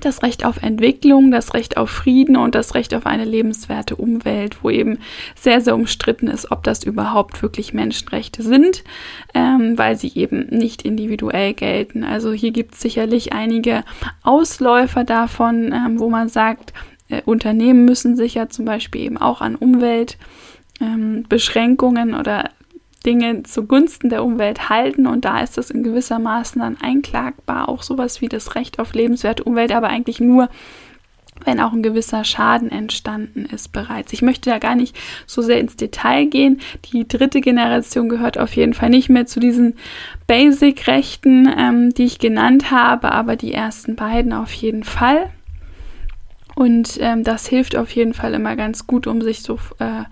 das 0.00 0.22
Recht 0.22 0.44
auf 0.44 0.62
Entwicklung, 0.62 1.30
das 1.30 1.54
Recht 1.54 1.76
auf 1.76 1.90
Frieden 1.90 2.36
und 2.36 2.54
das 2.54 2.74
Recht 2.74 2.94
auf 2.94 3.06
eine 3.06 3.24
lebenswerte 3.24 3.94
Umwelt, 3.94 4.64
wo 4.64 4.70
eben 4.70 4.98
sehr, 5.36 5.60
sehr 5.60 5.74
umstritten 5.74 6.28
ist, 6.28 6.50
ob 6.50 6.64
das 6.64 6.82
überhaupt 6.82 7.42
wirklich 7.42 7.74
Menschenrechte 7.74 8.42
sind, 8.42 8.84
ähm, 9.34 9.76
weil 9.76 9.96
sie 9.96 10.10
eben 10.14 10.46
nicht 10.48 10.82
individuell 10.82 11.52
gelten. 11.52 12.04
Also 12.04 12.32
hier 12.32 12.52
gibt 12.52 12.74
es 12.74 12.80
sicherlich 12.80 13.32
einige 13.32 13.84
Ausläufer 14.22 15.04
davon, 15.04 15.72
ähm, 15.72 16.00
wo 16.00 16.08
man 16.08 16.28
sagt, 16.28 16.72
äh, 17.12 17.22
Unternehmen 17.24 17.84
müssen 17.84 18.16
sich 18.16 18.34
ja 18.34 18.48
zum 18.48 18.64
Beispiel 18.64 19.02
eben 19.02 19.18
auch 19.18 19.40
an 19.40 19.56
Umweltbeschränkungen 19.56 22.10
ähm, 22.10 22.18
oder 22.18 22.50
Dinge 23.04 23.42
zugunsten 23.42 24.10
der 24.10 24.24
Umwelt 24.24 24.68
halten 24.68 25.06
und 25.06 25.24
da 25.24 25.40
ist 25.40 25.58
das 25.58 25.70
in 25.70 25.82
gewisser 25.82 26.18
Maßen 26.18 26.60
dann 26.60 26.80
einklagbar, 26.80 27.68
auch 27.68 27.82
sowas 27.82 28.20
wie 28.20 28.28
das 28.28 28.54
Recht 28.54 28.78
auf 28.78 28.94
lebenswerte 28.94 29.44
Umwelt, 29.44 29.72
aber 29.72 29.88
eigentlich 29.88 30.20
nur, 30.20 30.48
wenn 31.44 31.58
auch 31.58 31.72
ein 31.72 31.82
gewisser 31.82 32.22
Schaden 32.22 32.70
entstanden 32.70 33.44
ist 33.44 33.72
bereits. 33.72 34.12
Ich 34.12 34.22
möchte 34.22 34.50
da 34.50 34.58
gar 34.58 34.76
nicht 34.76 34.96
so 35.26 35.42
sehr 35.42 35.58
ins 35.58 35.74
Detail 35.74 36.26
gehen. 36.26 36.60
Die 36.92 37.08
dritte 37.08 37.40
Generation 37.40 38.08
gehört 38.08 38.38
auf 38.38 38.54
jeden 38.54 38.74
Fall 38.74 38.90
nicht 38.90 39.08
mehr 39.08 39.26
zu 39.26 39.40
diesen 39.40 39.74
Basic-Rechten, 40.28 41.52
ähm, 41.58 41.94
die 41.94 42.04
ich 42.04 42.20
genannt 42.20 42.70
habe, 42.70 43.10
aber 43.10 43.34
die 43.34 43.52
ersten 43.52 43.96
beiden 43.96 44.32
auf 44.32 44.52
jeden 44.52 44.84
Fall. 44.84 45.30
Und 46.54 46.98
ähm, 47.00 47.24
das 47.24 47.46
hilft 47.46 47.76
auf 47.76 47.90
jeden 47.92 48.14
Fall 48.14 48.34
immer 48.34 48.56
ganz 48.56 48.86
gut, 48.86 49.06
um 49.06 49.22
sich 49.22 49.42
so 49.42 49.58
äh, 49.78 50.04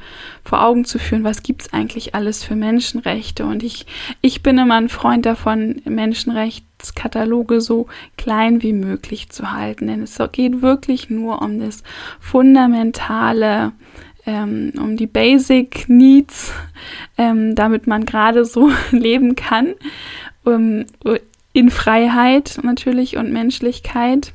vor 0.42 0.64
Augen 0.64 0.84
zu 0.84 0.98
führen, 0.98 1.24
was 1.24 1.42
gibt 1.42 1.62
es 1.62 1.72
eigentlich 1.72 2.14
alles 2.14 2.42
für 2.42 2.56
Menschenrechte. 2.56 3.44
Und 3.44 3.62
ich, 3.62 3.86
ich 4.20 4.42
bin 4.42 4.58
immer 4.58 4.76
ein 4.76 4.88
Freund 4.88 5.26
davon, 5.26 5.82
Menschenrechtskataloge 5.84 7.60
so 7.60 7.88
klein 8.16 8.62
wie 8.62 8.72
möglich 8.72 9.28
zu 9.28 9.52
halten. 9.52 9.86
Denn 9.86 10.02
es 10.02 10.18
geht 10.32 10.62
wirklich 10.62 11.10
nur 11.10 11.42
um 11.42 11.60
das 11.60 11.82
fundamentale, 12.20 13.72
ähm, 14.24 14.72
um 14.78 14.96
die 14.96 15.06
Basic 15.06 15.88
Needs, 15.88 16.52
ähm, 17.18 17.54
damit 17.54 17.86
man 17.86 18.06
gerade 18.06 18.44
so 18.44 18.70
leben 18.90 19.36
kann. 19.36 19.74
Um, 20.42 20.86
in 21.52 21.68
Freiheit 21.68 22.60
natürlich 22.62 23.16
und 23.16 23.32
Menschlichkeit 23.32 24.32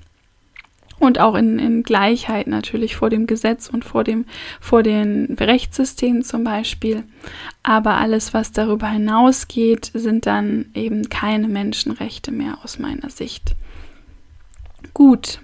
und 1.00 1.20
auch 1.20 1.36
in, 1.36 1.60
in 1.60 1.84
Gleichheit 1.84 2.48
natürlich 2.48 2.96
vor 2.96 3.10
dem 3.10 3.28
Gesetz 3.28 3.70
und 3.70 3.84
vor 3.86 4.04
dem 4.04 4.26
vor 4.60 4.84
den 4.84 5.36
Rechtssystemen 5.40 6.24
zum 6.24 6.44
Beispiel. 6.44 7.04
Aber 7.64 7.96
alles, 7.96 8.34
was 8.34 8.52
darüber 8.52 8.88
hinausgeht, 8.88 9.92
sind 9.94 10.26
dann 10.26 10.68
eben 10.74 11.10
keine 11.10 11.48
Menschenrechte 11.48 12.32
mehr 12.32 12.58
aus 12.64 12.80
meiner 12.80 13.10
Sicht. 13.10 13.56
Gut, 14.94 15.40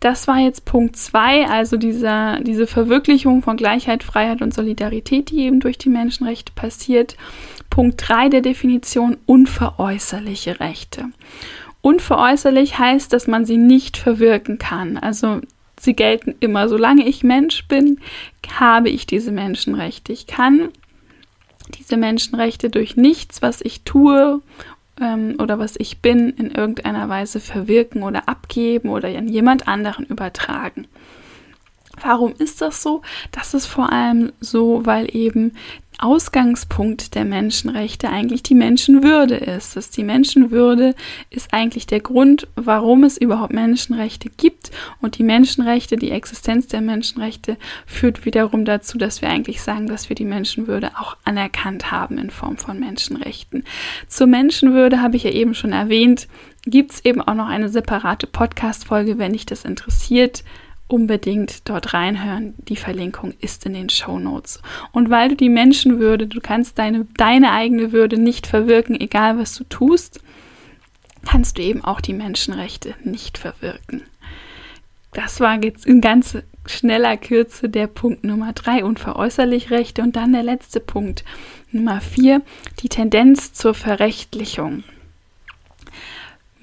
das 0.00 0.28
war 0.28 0.38
jetzt 0.38 0.64
Punkt 0.64 0.96
2, 0.96 1.48
also 1.48 1.76
dieser, 1.76 2.40
diese 2.40 2.66
Verwirklichung 2.66 3.42
von 3.42 3.56
Gleichheit, 3.56 4.02
Freiheit 4.02 4.42
und 4.42 4.52
Solidarität, 4.52 5.30
die 5.30 5.40
eben 5.40 5.60
durch 5.60 5.78
die 5.78 5.88
Menschenrechte 5.88 6.52
passiert. 6.54 7.16
Punkt 7.70 8.02
3 8.06 8.28
der 8.28 8.42
Definition 8.42 9.16
unveräußerliche 9.26 10.60
Rechte. 10.60 11.06
Unveräußerlich 11.86 12.80
heißt, 12.80 13.12
dass 13.12 13.28
man 13.28 13.44
sie 13.44 13.58
nicht 13.58 13.96
verwirken 13.96 14.58
kann. 14.58 14.96
Also 14.96 15.40
sie 15.78 15.94
gelten 15.94 16.34
immer. 16.40 16.68
Solange 16.68 17.06
ich 17.06 17.22
Mensch 17.22 17.68
bin, 17.68 18.00
habe 18.52 18.88
ich 18.88 19.06
diese 19.06 19.30
Menschenrechte. 19.30 20.12
Ich 20.12 20.26
kann 20.26 20.70
diese 21.78 21.96
Menschenrechte 21.96 22.70
durch 22.70 22.96
nichts, 22.96 23.40
was 23.40 23.60
ich 23.60 23.82
tue 23.82 24.42
ähm, 25.00 25.36
oder 25.38 25.60
was 25.60 25.76
ich 25.78 26.02
bin, 26.02 26.30
in 26.30 26.50
irgendeiner 26.50 27.08
Weise 27.08 27.38
verwirken 27.38 28.02
oder 28.02 28.28
abgeben 28.28 28.88
oder 28.88 29.06
an 29.10 29.28
jemand 29.28 29.68
anderen 29.68 30.06
übertragen. 30.06 30.88
Warum 32.02 32.34
ist 32.36 32.62
das 32.62 32.82
so? 32.82 33.02
Das 33.30 33.54
ist 33.54 33.66
vor 33.66 33.92
allem 33.92 34.32
so, 34.40 34.84
weil 34.84 35.14
eben 35.14 35.52
Ausgangspunkt 35.98 37.14
der 37.14 37.24
Menschenrechte 37.24 38.08
eigentlich 38.08 38.42
die 38.42 38.54
Menschenwürde 38.54 39.36
ist. 39.36 39.76
Dass 39.76 39.90
die 39.90 40.04
Menschenwürde 40.04 40.94
ist 41.30 41.52
eigentlich 41.52 41.86
der 41.86 42.00
Grund, 42.00 42.48
warum 42.54 43.04
es 43.04 43.16
überhaupt 43.16 43.52
Menschenrechte 43.52 44.28
gibt. 44.30 44.70
Und 45.00 45.18
die 45.18 45.22
Menschenrechte, 45.22 45.96
die 45.96 46.10
Existenz 46.10 46.66
der 46.66 46.80
Menschenrechte 46.80 47.56
führt 47.86 48.24
wiederum 48.24 48.64
dazu, 48.64 48.98
dass 48.98 49.22
wir 49.22 49.28
eigentlich 49.28 49.62
sagen, 49.62 49.86
dass 49.86 50.08
wir 50.08 50.16
die 50.16 50.24
Menschenwürde 50.24 50.92
auch 50.98 51.16
anerkannt 51.24 51.90
haben 51.90 52.18
in 52.18 52.30
Form 52.30 52.56
von 52.56 52.78
Menschenrechten. 52.78 53.64
Zur 54.08 54.26
Menschenwürde 54.26 55.00
habe 55.00 55.16
ich 55.16 55.24
ja 55.24 55.30
eben 55.30 55.54
schon 55.54 55.72
erwähnt, 55.72 56.28
gibt 56.66 56.92
es 56.92 57.04
eben 57.04 57.22
auch 57.22 57.34
noch 57.34 57.48
eine 57.48 57.68
separate 57.68 58.26
Podcast-Folge, 58.26 59.18
wenn 59.18 59.32
dich 59.32 59.46
das 59.46 59.64
interessiert 59.64 60.42
unbedingt 60.88 61.68
dort 61.68 61.94
reinhören. 61.94 62.54
Die 62.68 62.76
Verlinkung 62.76 63.34
ist 63.40 63.66
in 63.66 63.74
den 63.74 63.88
Show 63.88 64.18
Notes. 64.18 64.62
Und 64.92 65.10
weil 65.10 65.30
du 65.30 65.36
die 65.36 65.48
Menschenwürde, 65.48 66.26
du 66.26 66.40
kannst 66.40 66.78
deine, 66.78 67.06
deine 67.16 67.52
eigene 67.52 67.92
Würde 67.92 68.18
nicht 68.18 68.46
verwirken, 68.46 68.98
egal 69.00 69.38
was 69.38 69.54
du 69.54 69.64
tust, 69.64 70.20
kannst 71.24 71.58
du 71.58 71.62
eben 71.62 71.84
auch 71.84 72.00
die 72.00 72.12
Menschenrechte 72.12 72.94
nicht 73.02 73.38
verwirken. 73.38 74.02
Das 75.12 75.40
war 75.40 75.62
jetzt 75.64 75.86
in 75.86 76.00
ganz 76.00 76.36
schneller 76.66 77.16
Kürze 77.16 77.68
der 77.68 77.86
Punkt 77.86 78.24
Nummer 78.24 78.52
drei 78.52 78.84
unveräußerlich 78.84 79.70
Rechte 79.70 80.02
und 80.02 80.14
dann 80.14 80.32
der 80.32 80.42
letzte 80.42 80.78
Punkt 80.78 81.24
Nummer 81.72 82.00
vier 82.00 82.42
die 82.80 82.88
Tendenz 82.88 83.52
zur 83.52 83.74
Verrechtlichung. 83.74 84.84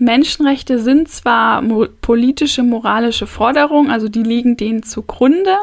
Menschenrechte 0.04 0.80
sind 0.80 1.10
zwar 1.10 1.62
mo 1.62 1.88
politische, 2.02 2.64
moralische 2.64 3.28
Forderungen, 3.28 3.92
also 3.92 4.08
die 4.10 4.24
liegen 4.24 4.58
denen 4.58 4.84
zugrunde, 4.84 5.58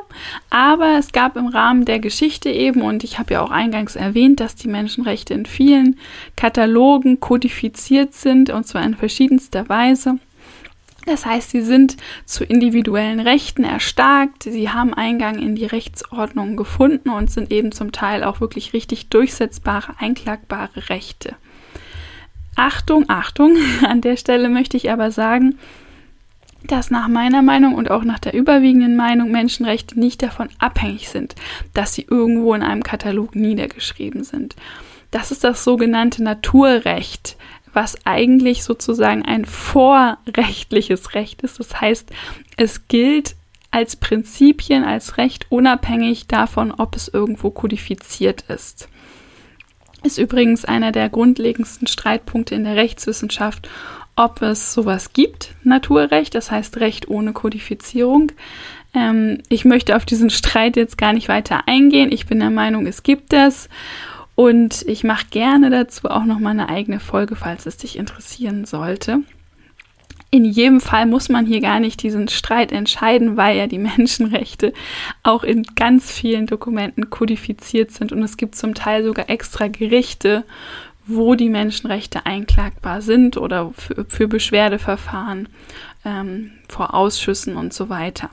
aber 0.51 0.99
es 0.99 1.13
gab 1.13 1.37
im 1.37 1.47
Rahmen 1.47 1.85
der 1.85 1.99
Geschichte 1.99 2.51
eben, 2.51 2.83
und 2.83 3.05
ich 3.05 3.19
habe 3.19 3.35
ja 3.35 3.43
auch 3.43 3.51
eingangs 3.51 3.97
erwähnt, 3.97 4.41
dass 4.41 4.55
die 4.55 4.69
Menschenrechte 4.69 5.35
in 5.35 5.47
vielen 5.47 5.99
Katalogen 6.37 7.21
kodifiziert 7.21 8.15
sind, 8.15 8.51
und 8.51 8.67
zwar 8.67 8.83
in 8.83 8.95
verschiedenster 8.95 9.69
Weise. 9.69 10.19
Das 11.07 11.25
heißt, 11.25 11.51
sie 11.51 11.63
sind 11.63 11.97
zu 12.27 12.45
individuellen 12.45 13.21
Rechten 13.21 13.65
erstarkt, 13.65 14.43
sie 14.43 14.69
haben 14.69 14.93
Eingang 14.93 15.39
in 15.39 15.55
die 15.55 15.65
Rechtsordnung 15.65 16.57
gefunden 16.57 17.09
und 17.09 17.31
sind 17.31 17.51
eben 17.51 17.73
zum 17.73 17.91
Teil 17.91 18.23
auch 18.23 18.41
wirklich 18.41 18.75
richtig 18.75 19.09
durchsetzbare, 19.09 19.95
einklagbare 19.99 20.89
Rechte. 20.91 21.37
Achtung, 22.57 23.05
Achtung, 23.09 23.57
an 23.87 24.01
der 24.01 24.17
Stelle 24.17 24.49
möchte 24.49 24.77
ich 24.77 24.91
aber 24.91 25.11
sagen, 25.11 25.59
dass 26.65 26.91
nach 26.91 27.09
meiner 27.09 27.43
Meinung 27.43 27.75
und 27.75 27.91
auch 27.91 28.05
nach 28.05 28.19
der 28.19 28.35
überwiegenden 28.35 28.97
Meinung 28.97 29.31
Menschenrechte 29.31 29.99
nicht 29.99 30.23
davon 30.23 30.49
abhängig 30.59 31.09
sind, 31.09 31.35
dass 31.73 31.95
sie 31.95 32.07
irgendwo 32.09 32.55
in 32.55 32.63
einem 32.63 32.83
Katalog 32.83 33.35
niedergeschrieben 33.35 34.25
sind. 34.25 34.57
Das 35.11 35.31
ist 35.31 35.43
das 35.43 35.65
sogenannte 35.65 36.23
Naturrecht, 36.23 37.37
was 37.73 37.97
eigentlich 38.05 38.63
sozusagen 38.63 39.25
ein 39.25 39.45
vorrechtliches 39.45 41.15
Recht 41.15 41.43
ist. 41.43 41.59
Das 41.59 41.81
heißt, 41.81 42.11
es 42.57 42.89
gilt 42.89 43.37
als 43.71 43.97
Prinzipien, 43.97 44.85
als 44.85 45.17
Recht 45.17 45.47
unabhängig 45.49 46.27
davon, 46.27 46.73
ob 46.73 46.97
es 46.97 47.09
irgendwo 47.09 47.51
kodifiziert 47.51 48.43
ist. 48.43 48.89
Ist 50.03 50.19
übrigens 50.19 50.65
einer 50.65 50.93
der 50.93 51.09
grundlegendsten 51.09 51.87
Streitpunkte 51.87 52.55
in 52.55 52.65
der 52.65 52.77
Rechtswissenschaft, 52.77 53.69
ob 54.17 54.43
es 54.43 54.73
sowas 54.73 55.13
gibt, 55.13 55.55
Naturrecht, 55.63 56.35
das 56.35 56.51
heißt 56.51 56.79
Recht 56.79 57.09
ohne 57.09 57.33
Kodifizierung. 57.33 58.33
Ähm, 58.95 59.39
ich 59.49 59.65
möchte 59.65 59.97
auf 59.97 60.05
diesen 60.05 60.31
Streit 60.31 60.77
jetzt 60.77 60.99
gar 60.99 61.13
nicht 61.13 61.29
weiter 61.29 61.67
eingehen. 61.67 62.13
Ich 62.13 62.27
bin 62.27 62.41
der 62.41 62.51
Meinung, 62.51 62.87
es 62.87 63.03
gibt 63.03 63.33
es. 63.33 63.69
Und 64.35 64.83
ich 64.87 65.05
mache 65.05 65.27
gerne 65.31 65.71
dazu 65.71 66.09
auch 66.09 66.25
noch 66.25 66.39
mal 66.39 66.51
eine 66.51 66.69
eigene 66.69 66.99
Folge, 66.99 67.37
falls 67.37 67.67
es 67.67 67.77
dich 67.77 67.99
interessieren 67.99 68.65
sollte. 68.65 69.21
In 70.33 70.45
jedem 70.45 70.81
Fall 70.81 71.07
muss 71.07 71.29
man 71.29 71.45
hier 71.45 71.61
gar 71.61 71.81
nicht 71.81 72.03
diesen 72.03 72.29
Streit 72.29 72.71
entscheiden, 72.71 73.37
weil 73.37 73.57
ja 73.57 73.67
die 73.67 73.79
Menschenrechte 73.79 74.73
auch 75.25 75.43
in 75.43 75.65
ganz 75.75 76.11
vielen 76.11 76.47
Dokumenten 76.47 77.11
kodifiziert 77.11 77.91
sind 77.91 78.13
und 78.13 78.23
es 78.23 78.37
gibt 78.37 78.55
zum 78.55 78.75
Teil 78.75 79.05
sogar 79.05 79.29
extra 79.29 79.67
Gerichte, 79.67 80.45
wo 81.07 81.35
die 81.35 81.49
Menschenrechte 81.49 82.27
einklagbar 82.27 83.03
sind 83.03 83.37
oder 83.37 83.73
für, 83.77 84.05
für 84.09 84.29
Beschwerdeverfahren 84.29 85.49
ähm, 86.05 86.53
vor 86.69 86.95
Ausschüssen 86.95 87.57
und 87.57 87.73
so 87.73 87.89
weiter. 87.89 88.31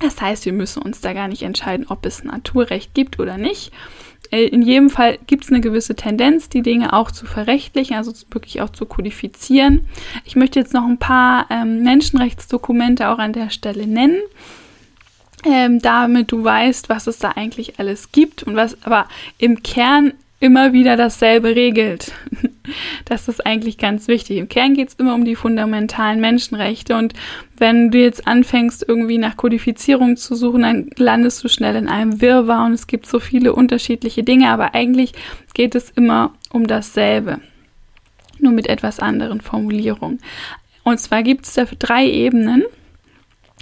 Das 0.00 0.20
heißt, 0.20 0.44
wir 0.44 0.52
müssen 0.52 0.82
uns 0.82 1.00
da 1.00 1.12
gar 1.12 1.28
nicht 1.28 1.42
entscheiden, 1.42 1.86
ob 1.88 2.06
es 2.06 2.24
Naturrecht 2.24 2.94
gibt 2.94 3.18
oder 3.18 3.36
nicht. 3.38 3.72
Äh, 4.34 4.46
in 4.46 4.62
jedem 4.62 4.90
Fall 4.90 5.18
gibt 5.26 5.44
es 5.44 5.50
eine 5.50 5.60
gewisse 5.60 5.94
Tendenz, 5.94 6.48
die 6.48 6.62
Dinge 6.62 6.92
auch 6.92 7.10
zu 7.12 7.24
verrechtlichen, 7.24 7.96
also 7.96 8.12
wirklich 8.30 8.60
auch 8.60 8.70
zu 8.70 8.84
kodifizieren. 8.84 9.86
Ich 10.24 10.34
möchte 10.34 10.58
jetzt 10.58 10.74
noch 10.74 10.84
ein 10.84 10.98
paar 10.98 11.46
ähm, 11.50 11.82
Menschenrechtsdokumente 11.84 13.08
auch 13.08 13.18
an 13.18 13.32
der 13.32 13.50
Stelle 13.50 13.86
nennen. 13.86 14.18
Ähm, 15.46 15.80
damit 15.80 16.32
du 16.32 16.42
weißt, 16.42 16.88
was 16.88 17.06
es 17.06 17.18
da 17.18 17.32
eigentlich 17.32 17.78
alles 17.78 18.12
gibt 18.12 18.44
und 18.44 18.56
was 18.56 18.82
aber 18.84 19.06
im 19.36 19.62
Kern 19.62 20.14
immer 20.40 20.72
wieder 20.72 20.96
dasselbe 20.96 21.54
regelt. 21.54 22.12
Das 23.04 23.28
ist 23.28 23.44
eigentlich 23.44 23.78
ganz 23.78 24.08
wichtig. 24.08 24.38
Im 24.38 24.48
Kern 24.48 24.74
geht 24.74 24.88
es 24.88 24.94
immer 24.94 25.14
um 25.14 25.24
die 25.24 25.36
fundamentalen 25.36 26.20
Menschenrechte 26.20 26.96
und 26.96 27.14
wenn 27.56 27.90
du 27.90 27.98
jetzt 27.98 28.26
anfängst, 28.26 28.84
irgendwie 28.86 29.18
nach 29.18 29.36
Kodifizierung 29.36 30.16
zu 30.16 30.34
suchen, 30.34 30.62
dann 30.62 30.90
landest 30.96 31.44
du 31.44 31.48
schnell 31.48 31.76
in 31.76 31.88
einem 31.88 32.20
Wirrwarr 32.20 32.66
und 32.66 32.72
es 32.72 32.86
gibt 32.86 33.06
so 33.06 33.20
viele 33.20 33.54
unterschiedliche 33.54 34.22
Dinge, 34.22 34.48
aber 34.48 34.74
eigentlich 34.74 35.12
geht 35.54 35.74
es 35.74 35.90
immer 35.90 36.34
um 36.50 36.66
dasselbe, 36.66 37.40
nur 38.38 38.52
mit 38.52 38.66
etwas 38.66 39.00
anderen 39.00 39.40
Formulierungen. 39.40 40.20
Und 40.82 40.98
zwar 41.00 41.22
gibt 41.22 41.46
es 41.46 41.54
da 41.54 41.64
drei 41.64 42.06
Ebenen. 42.06 42.64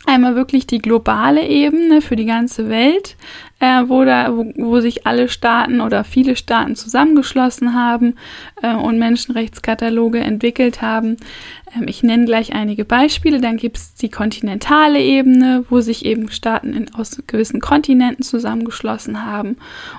Einmal 0.05 0.35
wirklich 0.35 0.67
die 0.67 0.79
globale 0.79 1.47
Ebene 1.47 2.03
für 2.03 2.17
die 2.17 2.27
ganze 2.27 2.69
Welt, 2.69 3.17
äh, 3.63 3.89
wo, 3.89 4.05
da, 4.05 4.37
wo, 4.37 4.53
wo, 4.57 4.81
sich 4.81 5.07
alle 5.07 5.29
Staaten 5.29 5.81
oder 5.81 6.03
viele 6.03 6.35
Staaten 6.35 6.75
zusammengeschlossen 6.75 7.75
haben 7.75 8.17
äh, 8.61 8.75
und 8.75 8.99
Menschenrechtskataloge 8.99 10.19
entwickelt 10.19 10.83
haben. 10.83 11.17
Ähm, 11.77 11.87
ich 11.87 12.03
nenne 12.03 12.25
gleich 12.25 12.55
einige 12.55 12.85
Beispiele. 12.85 13.41
Dann 13.41 13.59
gibt 13.59 13.77
es 13.77 13.95
die 13.95 14.11
kontinentale 14.11 15.01
Ebene, 15.01 15.65
wo 15.71 15.81
sich 15.81 16.05
eben 16.05 16.29
Staaten 16.29 16.73
in, 16.73 16.93
aus 16.93 17.23
gewissen 17.29 17.61
Kontinenten 17.61 18.25
zusammengeschlossen 18.25 19.25
haben 19.25 19.57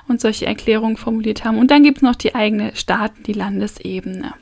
und 0.08 0.20
solche 0.20 0.44
Erklärungen 0.44 0.98
formuliert 0.98 1.46
haben. 1.46 1.56
Und 1.56 1.70
dann 1.70 1.82
gibt 1.82 1.98
es 1.98 2.02
noch 2.02 2.16
die 2.16 2.34
eigene 2.34 2.76
Staaten, 2.76 3.22
die 3.22 3.32
Landesebene. 3.32 4.34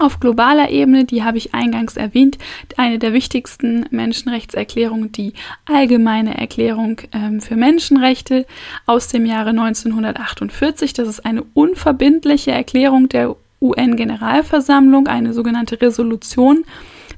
Auf 0.00 0.18
globaler 0.18 0.70
Ebene, 0.70 1.04
die 1.04 1.24
habe 1.24 1.36
ich 1.36 1.52
eingangs 1.52 1.98
erwähnt, 1.98 2.38
eine 2.78 2.98
der 2.98 3.12
wichtigsten 3.12 3.84
Menschenrechtserklärungen, 3.90 5.12
die 5.12 5.34
Allgemeine 5.66 6.38
Erklärung 6.38 7.02
ähm, 7.12 7.42
für 7.42 7.54
Menschenrechte 7.54 8.46
aus 8.86 9.08
dem 9.08 9.26
Jahre 9.26 9.50
1948. 9.50 10.94
Das 10.94 11.06
ist 11.06 11.26
eine 11.26 11.42
unverbindliche 11.52 12.50
Erklärung 12.50 13.10
der 13.10 13.36
UN-Generalversammlung, 13.60 15.06
eine 15.06 15.34
sogenannte 15.34 15.78
Resolution 15.82 16.64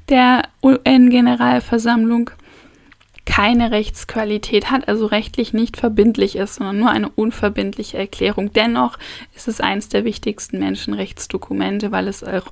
der 0.08 0.42
UN-Generalversammlung 0.60 2.30
keine 3.24 3.70
Rechtsqualität 3.70 4.70
hat, 4.70 4.88
also 4.88 5.06
rechtlich 5.06 5.52
nicht 5.52 5.76
verbindlich 5.76 6.36
ist, 6.36 6.56
sondern 6.56 6.78
nur 6.78 6.90
eine 6.90 7.08
unverbindliche 7.08 7.98
Erklärung. 7.98 8.52
Dennoch 8.52 8.98
ist 9.34 9.48
es 9.48 9.60
eines 9.60 9.88
der 9.88 10.04
wichtigsten 10.04 10.58
Menschenrechtsdokumente, 10.58 11.92
weil 11.92 12.08
es 12.08 12.24
auch 12.24 12.46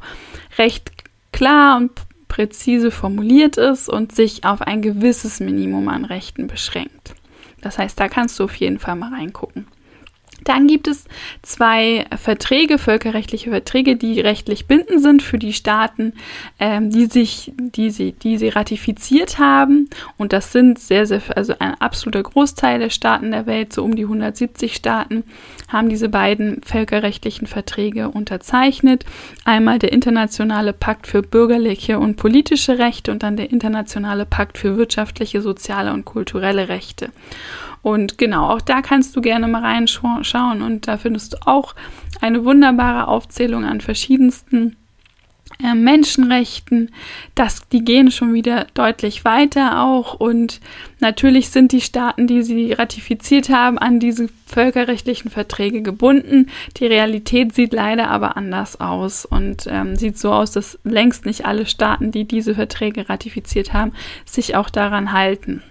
recht 0.59 0.93
klar 1.33 1.77
und 1.77 1.91
präzise 2.29 2.91
formuliert 2.91 3.57
ist 3.57 3.89
und 3.89 4.15
sich 4.15 4.45
auf 4.45 4.63
ein 4.63 4.83
gewisses 4.83 5.41
Minimum 5.41 5.89
an 5.89 6.05
Rechten 6.05 6.47
beschränkt. 6.47 7.15
Das 7.61 7.79
heißt, 7.79 7.99
da 7.99 8.09
kannst 8.09 8.39
du 8.39 8.45
auf 8.45 8.55
jeden 8.55 8.79
Fall 8.79 8.97
mal 8.97 9.13
reingucken. 9.13 9.67
Dann 10.44 10.66
gibt 10.66 10.88
es 10.88 11.05
zwei 11.42 12.07
Verträge, 12.16 12.79
völkerrechtliche 12.79 13.50
Verträge, 13.50 13.96
die 13.96 14.20
rechtlich 14.20 14.66
bindend 14.66 15.03
sind 15.03 15.22
für 15.22 15.38
die 15.38 15.53
Staaten, 15.53 16.14
ähm, 16.59 16.90
die 16.90 17.07
sich, 17.07 17.53
die 17.59 17.90
sie, 17.90 18.12
die 18.12 18.38
sie 18.38 18.48
ratifiziert 18.48 19.38
haben. 19.38 19.88
Und 20.16 20.33
das 20.33 20.53
sind 20.53 20.79
sehr, 20.79 21.07
sehr, 21.07 21.22
also 21.37 21.55
ein 21.59 21.74
absoluter 21.74 22.22
Großteil 22.22 22.79
der 22.79 22.90
Staaten 22.90 23.31
der 23.31 23.46
Welt, 23.46 23.72
so 23.72 23.85
um 23.85 23.94
die 23.94 24.05
170 24.05 24.74
Staaten, 24.74 25.24
haben 25.68 25.88
diese 25.88 26.09
beiden 26.09 26.62
völkerrechtlichen 26.62 27.46
Verträge 27.46 28.09
unterzeichnet. 28.09 29.05
Einmal 29.44 29.79
der 29.79 29.92
Internationale 29.92 30.72
Pakt 30.72 31.07
für 31.07 31.22
bürgerliche 31.22 31.98
und 31.98 32.16
politische 32.16 32.79
Rechte 32.79 33.12
und 33.12 33.22
dann 33.22 33.37
der 33.37 33.50
Internationale 33.50 34.26
Pakt 34.26 34.59
für 34.59 34.76
wirtschaftliche, 34.76 35.42
soziale 35.42 35.92
und 35.92 36.05
kulturelle 36.05 36.68
Rechte. 36.68 37.11
Und 37.83 38.19
genau, 38.19 38.51
auch 38.51 38.61
da 38.61 38.83
kannst 38.83 39.16
du 39.16 39.21
gerne 39.21 39.49
mal 39.49 39.62
reinschauen 39.62 40.62
und 40.62 40.87
da 40.87 40.99
findest 40.99 41.33
du 41.33 41.38
auch 41.47 41.75
eine 42.21 42.45
wunderbare 42.45 43.09
Aufzählung 43.09 43.64
an 43.64 43.81
verschiedensten 43.81 44.77
äh, 45.62 45.75
Menschenrechten. 45.75 46.90
Das, 47.35 47.69
die 47.69 47.85
gehen 47.85 48.11
schon 48.11 48.33
wieder 48.33 48.66
deutlich 48.75 49.25
weiter 49.25 49.83
auch 49.83 50.14
und 50.14 50.61
natürlich 51.01 51.51
sind 51.51 51.73
die 51.73 51.81
Staaten, 51.81 52.27
die 52.27 52.43
sie 52.43 52.73
ratifiziert 52.73 53.51
haben, 53.51 53.79
an 53.79 54.01
diese 54.01 54.29
völkerrechtlichen 54.47 55.31
Verträge 55.31 55.83
gebunden. 55.83 56.51
Die 56.77 56.87
Realität 56.87 57.55
sieht 57.55 57.73
leider 57.73 58.11
aber 58.11 58.37
anders 58.37 58.81
aus 58.81 59.25
und 59.25 59.66
ähm, 59.69 59.97
sieht 59.97 60.19
so 60.19 60.33
aus, 60.33 60.53
dass 60.53 60.79
längst 60.85 61.27
nicht 61.27 61.47
alle 61.47 61.66
Staaten, 61.66 62.11
die 62.11 62.25
diese 62.25 62.55
Verträge 62.55 63.09
ratifiziert 63.09 63.73
haben, 63.73 63.93
sich 64.25 64.57
auch 64.57 64.71
daran 64.71 65.12
halten. 65.12 65.62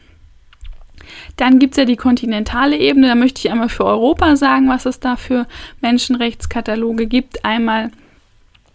Dann 1.37 1.59
gibt 1.59 1.73
es 1.73 1.77
ja 1.77 1.85
die 1.85 1.95
kontinentale 1.95 2.77
Ebene. 2.77 3.07
Da 3.07 3.15
möchte 3.15 3.39
ich 3.39 3.51
einmal 3.51 3.69
für 3.69 3.85
Europa 3.85 4.35
sagen, 4.35 4.69
was 4.69 4.85
es 4.85 4.99
da 4.99 5.15
für 5.15 5.47
Menschenrechtskataloge 5.81 7.07
gibt. 7.07 7.45
Einmal 7.45 7.91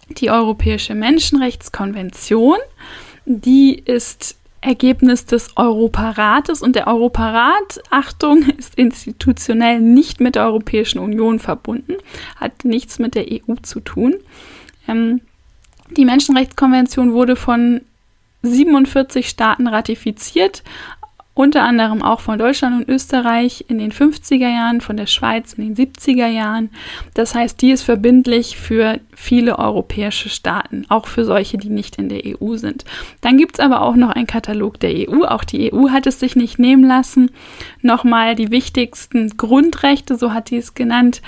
die 0.08 0.30
Europäische 0.30 0.94
Menschenrechtskonvention. 0.94 2.58
Die 3.26 3.74
ist 3.74 4.36
Ergebnis 4.64 5.26
des 5.26 5.56
Europarates 5.56 6.62
und 6.62 6.74
der 6.74 6.86
Europarat, 6.86 7.82
Achtung, 7.90 8.42
ist 8.58 8.74
institutionell 8.76 9.80
nicht 9.80 10.20
mit 10.20 10.34
der 10.34 10.44
Europäischen 10.44 10.98
Union 10.98 11.38
verbunden, 11.38 11.94
hat 12.36 12.64
nichts 12.64 12.98
mit 12.98 13.14
der 13.14 13.26
EU 13.30 13.54
zu 13.62 13.80
tun. 13.80 14.14
Ähm, 14.88 15.20
die 15.96 16.04
Menschenrechtskonvention 16.04 17.12
wurde 17.12 17.36
von 17.36 17.82
47 18.42 19.28
Staaten 19.28 19.66
ratifiziert 19.66 20.62
unter 21.34 21.62
anderem 21.64 22.00
auch 22.02 22.20
von 22.20 22.38
Deutschland 22.38 22.76
und 22.76 22.88
Österreich 22.88 23.64
in 23.68 23.78
den 23.78 23.90
50er 23.90 24.48
Jahren, 24.48 24.80
von 24.80 24.96
der 24.96 25.06
Schweiz 25.06 25.52
in 25.54 25.74
den 25.74 25.76
70er 25.76 26.28
Jahren. 26.28 26.70
Das 27.14 27.34
heißt, 27.34 27.60
die 27.60 27.72
ist 27.72 27.82
verbindlich 27.82 28.56
für 28.56 29.00
viele 29.12 29.58
europäische 29.58 30.28
Staaten, 30.28 30.86
auch 30.88 31.08
für 31.08 31.24
solche, 31.24 31.58
die 31.58 31.70
nicht 31.70 31.96
in 31.96 32.08
der 32.08 32.22
EU 32.24 32.56
sind. 32.56 32.84
Dann 33.20 33.36
gibt 33.36 33.58
es 33.58 33.60
aber 33.64 33.82
auch 33.82 33.96
noch 33.96 34.10
einen 34.10 34.28
Katalog 34.28 34.78
der 34.78 35.08
EU. 35.08 35.24
Auch 35.24 35.42
die 35.42 35.72
EU 35.72 35.90
hat 35.90 36.06
es 36.06 36.20
sich 36.20 36.36
nicht 36.36 36.60
nehmen 36.60 36.84
lassen, 36.84 37.32
nochmal 37.82 38.36
die 38.36 38.52
wichtigsten 38.52 39.36
Grundrechte, 39.36 40.16
so 40.16 40.32
hat 40.32 40.50
sie 40.50 40.58
es 40.58 40.74
genannt, 40.74 41.20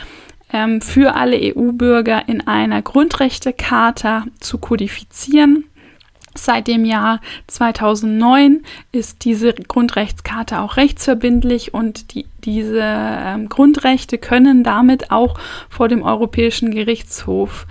ähm, 0.53 0.81
für 0.81 1.17
alle 1.17 1.37
EU-Bürger 1.37 2.29
in 2.29 2.47
einer 2.47 2.81
Grundrechtecharta 2.81 4.27
zu 4.39 4.59
kodifizieren. 4.59 5.65
Seit 6.37 6.69
dem 6.69 6.85
Jahr 6.85 7.21
2009 7.47 8.63
ist 8.93 9.25
diese 9.25 9.53
Grundrechtskarte 9.53 10.61
auch 10.61 10.77
rechtsverbindlich 10.77 11.75
und 11.75 12.15
die, 12.15 12.27
diese 12.45 12.81
ähm, 12.83 13.49
Grundrechte 13.49 14.19
können 14.19 14.63
damit 14.63 15.11
auch 15.11 15.39
vor 15.69 15.89
dem 15.89 16.03
Europäischen 16.03 16.71
Gerichtshof 16.71 17.67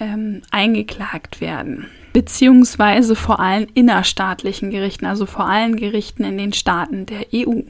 ähm, 0.00 0.42
eingeklagt 0.50 1.40
werden. 1.40 1.86
Beziehungsweise 2.12 3.14
vor 3.14 3.40
allen 3.40 3.68
innerstaatlichen 3.74 4.70
Gerichten, 4.70 5.06
also 5.06 5.26
vor 5.26 5.46
allen 5.46 5.76
Gerichten 5.76 6.24
in 6.24 6.38
den 6.38 6.52
Staaten 6.52 7.06
der 7.06 7.26
EU. 7.34 7.60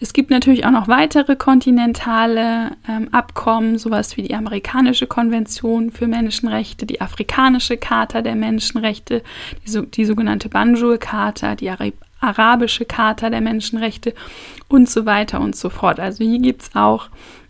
Es 0.00 0.12
gibt 0.12 0.30
natürlich 0.30 0.64
auch 0.66 0.70
noch 0.70 0.88
weitere 0.88 1.36
kontinentale 1.36 2.72
ähm, 2.88 3.08
Abkommen, 3.12 3.78
sowas 3.78 4.16
wie 4.16 4.22
die 4.22 4.34
amerikanische 4.34 5.06
Konvention 5.06 5.90
für 5.90 6.06
Menschenrechte, 6.06 6.86
die 6.86 7.00
afrikanische 7.00 7.76
Charta 7.76 8.22
der 8.22 8.34
Menschenrechte, 8.34 9.22
die, 9.66 9.86
die 9.86 10.04
sogenannte 10.04 10.48
Banjul-Charta, 10.48 11.54
die 11.54 11.70
Arab 11.70 11.94
arabische 12.22 12.84
Charta 12.84 13.30
der 13.30 13.40
Menschenrechte 13.40 14.14
und 14.68 14.88
so 14.88 15.06
weiter 15.06 15.40
und 15.40 15.56
so 15.56 15.70
fort. 15.70 15.98
Also 15.98 16.22
hier 16.24 16.38
gibt 16.38 16.62
es 16.62 16.70
auch 16.76 17.08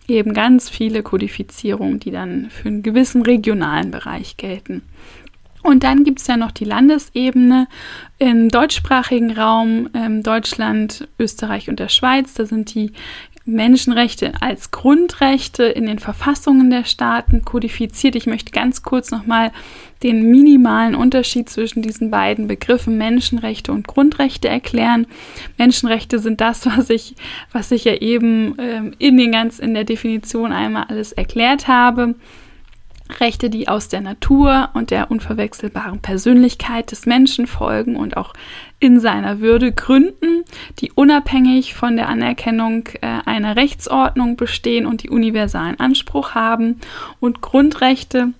eben 0.09 0.35
ganz 0.35 0.69
viele 0.69 1.03
Kodifizierungen, 1.03 2.01
die 2.01 2.11
dann 2.11 2.51
für 2.51 2.69
einen 2.69 2.83
gewissen 2.83 3.23
regionalen 3.23 3.91
Bereich 3.91 4.37
gelten. 4.37 4.83
Und 5.63 5.85
dann 5.85 6.05
gibt 6.05 6.21
es 6.21 6.27
ja 6.27 6.37
noch 6.37 6.51
die 6.51 6.65
Landesebene 6.65 7.69
im 8.19 8.49
deutschsprachigen 8.49 9.31
Raum, 9.31 9.89
ähm, 9.95 10.23
Deutschland, 10.23 11.09
Österreich 11.19 11.69
und 11.69 11.79
der 11.79 11.89
Schweiz. 11.89 12.35
Da 12.35 12.47
sind 12.47 12.75
die 12.75 12.93
Menschenrechte 13.45 14.33
als 14.41 14.71
Grundrechte 14.71 15.65
in 15.65 15.87
den 15.87 15.99
Verfassungen 15.99 16.71
der 16.71 16.85
Staaten 16.85 17.45
kodifiziert. 17.45 18.15
Ich 18.15 18.27
möchte 18.27 18.53
ganz 18.53 18.83
kurz 18.83 19.11
nochmal 19.11 19.51
den 20.03 20.31
minimalen 20.31 20.95
Unterschied 20.95 21.49
zwischen 21.49 21.83
diesen 21.83 22.11
beiden 22.11 22.47
Begriffen 22.47 22.99
Menschenrechte 22.99 23.73
und 23.73 23.87
Grundrechte 23.87 24.49
erklären. 24.49 25.07
Menschenrechte 25.59 26.19
sind 26.19 26.41
das, 26.41 26.67
was 26.77 26.91
ich, 26.91 27.17
was 27.53 27.71
ich 27.71 27.85
ja 27.85 27.95
eben 27.95 28.55
ähm, 28.59 28.95
in 28.99 29.17
den 29.17 29.33
ganz 29.33 29.59
in 29.59 29.75
der 29.75 29.85
Definition 29.85 30.53
einmal 30.53 30.85
alles 30.89 31.13
erklärt 31.13 31.67
habe. 31.67 32.15
Rechte, 33.21 33.51
die 33.51 33.69
aus 33.69 33.89
der 33.89 34.01
Natur 34.01 34.71
und 34.75 34.91
der 34.91 35.11
unverwechselbaren 35.11 36.01
Persönlichkeit 36.01 36.91
des 36.91 37.07
Menschen 37.07 37.47
folgen 37.47 37.97
und 37.97 38.17
auch 38.17 38.33
in 38.81 38.99
seiner 38.99 39.41
Würde 39.41 39.73
gründen, 39.73 40.45
die 40.81 40.91
unabhängig 40.93 41.75
von 41.75 41.97
der 41.97 42.09
Anerkennung 42.09 42.89
äh, 43.01 43.21
einer 43.25 43.57
Rechtsordnung 43.57 44.37
bestehen 44.37 44.87
und 44.87 45.03
die 45.03 45.11
universalen 45.11 45.79
Anspruch 45.79 46.35
haben. 46.35 46.81
Und 47.21 47.41
Grundrechte 47.41 48.33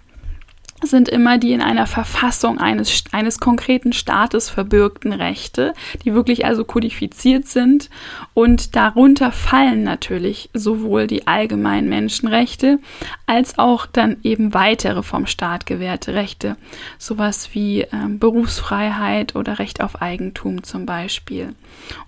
sind 0.91 1.09
immer 1.09 1.39
die 1.39 1.53
in 1.53 1.63
einer 1.63 1.87
Verfassung 1.87 2.59
eines, 2.59 3.05
eines 3.13 3.39
konkreten 3.39 3.93
Staates 3.93 4.51
verbürgten 4.51 5.13
Rechte, 5.13 5.75
die 6.05 6.15
wirklich 6.15 6.45
also 6.45 6.65
kodifiziert 6.65 7.47
sind. 7.47 7.91
Und 8.35 8.77
darunter 8.77 9.33
fallen 9.33 9.83
natürlich 9.83 10.51
sowohl 10.55 11.07
die 11.07 11.27
allgemeinen 11.27 11.89
Menschenrechte 11.89 12.79
als 13.27 13.59
auch 13.59 13.87
dann 13.87 14.17
eben 14.23 14.55
weitere 14.55 15.03
vom 15.03 15.27
Staat 15.27 15.67
gewährte 15.67 16.15
Rechte, 16.15 16.57
sowas 16.99 17.51
wie 17.53 17.83
äh, 17.83 17.89
Berufsfreiheit 18.09 19.37
oder 19.37 19.59
Recht 19.59 19.83
auf 19.83 20.03
Eigentum 20.03 20.63
zum 20.63 20.87
Beispiel. 20.87 21.55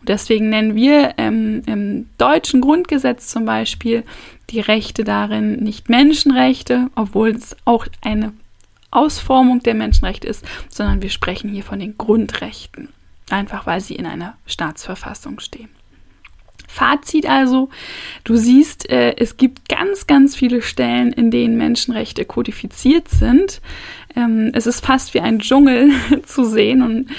Und 0.01 0.09
deswegen 0.09 0.51
nennen 0.51 0.75
wir 0.75 1.15
ähm, 1.19 1.63
im 1.67 2.09
deutschen 2.19 2.61
Grundgesetz 2.61 3.29
zum 3.29 3.45
Beispiel 3.45 4.05
die 4.51 4.61
Rechte 4.61 5.05
darin 5.05 5.57
nicht 5.63 5.89
Menschenrechte, 5.89 6.89
obwohl 6.95 7.31
es 7.31 7.57
auch 7.65 7.87
eine 8.03 8.33
Ausformung 8.95 9.61
der 9.61 9.75
Menschenrechte 9.75 10.27
ist, 10.27 10.45
sondern 10.69 11.03
wir 11.03 11.11
sprechen 11.11 11.51
hier 11.51 11.65
von 11.65 11.79
den 11.79 11.99
Grundrechten, 11.99 12.89
einfach 13.31 13.67
weil 13.67 13.81
sie 13.81 13.97
in 13.97 14.07
einer 14.07 14.37
Staatsverfassung 14.47 15.41
stehen. 15.41 15.69
Fazit 16.69 17.27
also, 17.27 17.69
du 18.25 18.37
siehst, 18.37 18.91
äh, 18.91 19.15
es 19.17 19.37
gibt 19.37 19.69
ganz, 19.69 20.07
ganz 20.07 20.35
viele 20.35 20.61
Stellen, 20.61 21.13
in 21.13 21.31
denen 21.31 21.57
Menschenrechte 21.57 22.25
kodifiziert 22.25 23.09
sind. 23.09 23.61
Ähm, 24.17 24.51
es 24.55 24.67
ist 24.67 24.85
fast 24.85 25.15
wie 25.15 25.21
ein 25.21 25.39
Dschungel 25.39 25.93
zu 26.27 26.45
sehen 26.45 26.83
und 26.83 27.11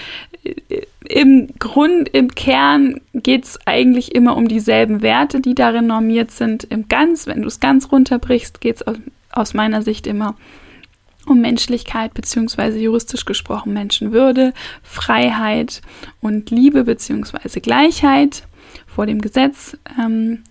äh, 0.44 0.82
im 1.08 1.50
Grund, 1.60 2.10
im 2.10 2.34
Kern 2.34 3.00
geht 3.14 3.46
es 3.46 3.60
eigentlich 3.66 4.16
immer 4.16 4.36
um 4.36 4.48
dieselben 4.48 5.04
Werte, 5.04 5.40
die 5.40 5.54
darin 5.56 5.88
normiert 5.88 6.32
sind. 6.32 6.64
Im 6.64 6.88
Ganz, 6.88 7.28
wenn 7.28 7.44
du 7.44 7.48
es 7.48 7.60
ganz 7.60 7.92
runterbrichst, 7.92 8.60
geht 8.60 8.78
es 8.78 8.88
aus, 8.88 8.98
aus 9.32 9.54
meiner 9.54 9.84
Sicht 9.84 10.08
immer 10.08 10.30
um 10.30 10.65
um 11.26 11.42
Menschlichkeit 11.42 12.14
beziehungsweise 12.14 12.80
juristisch 12.80 13.26
gesprochen 13.26 13.74
Menschenwürde, 13.74 14.54
Freiheit 14.84 15.82
und 16.22 16.50
Liebe 16.52 16.84
beziehungsweise 16.84 17.62
Gleichheit 17.62 18.44
vor 18.88 19.06
dem 19.06 19.22
Gesetz. 19.22 19.78
Ähm, 20.00 20.44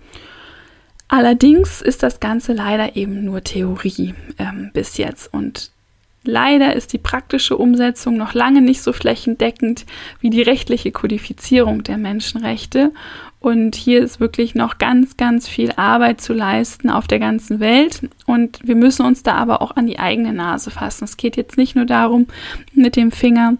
allerdings 1.08 1.80
ist 1.80 2.02
das 2.02 2.20
Ganze 2.20 2.52
leider 2.52 2.96
eben 2.96 3.24
nur 3.24 3.42
Theorie 3.42 4.14
ähm, 4.38 4.70
bis 4.72 4.96
jetzt 4.96 5.32
und 5.32 5.70
Leider 6.26 6.74
ist 6.74 6.94
die 6.94 6.98
praktische 6.98 7.58
Umsetzung 7.58 8.16
noch 8.16 8.32
lange 8.32 8.62
nicht 8.62 8.80
so 8.80 8.94
flächendeckend 8.94 9.84
wie 10.20 10.30
die 10.30 10.40
rechtliche 10.40 10.90
Kodifizierung 10.90 11.82
der 11.82 11.98
Menschenrechte 11.98 12.92
und 13.44 13.76
hier 13.76 14.02
ist 14.02 14.20
wirklich 14.20 14.54
noch 14.54 14.78
ganz, 14.78 15.18
ganz 15.18 15.46
viel 15.46 15.70
Arbeit 15.76 16.22
zu 16.22 16.32
leisten 16.32 16.88
auf 16.88 17.06
der 17.06 17.18
ganzen 17.18 17.60
Welt. 17.60 18.08
Und 18.24 18.58
wir 18.62 18.74
müssen 18.74 19.04
uns 19.04 19.22
da 19.22 19.34
aber 19.34 19.60
auch 19.60 19.76
an 19.76 19.86
die 19.86 19.98
eigene 19.98 20.32
Nase 20.32 20.70
fassen. 20.70 21.04
Es 21.04 21.18
geht 21.18 21.36
jetzt 21.36 21.58
nicht 21.58 21.76
nur 21.76 21.84
darum, 21.84 22.26
mit 22.72 22.96
dem 22.96 23.12
Finger 23.12 23.58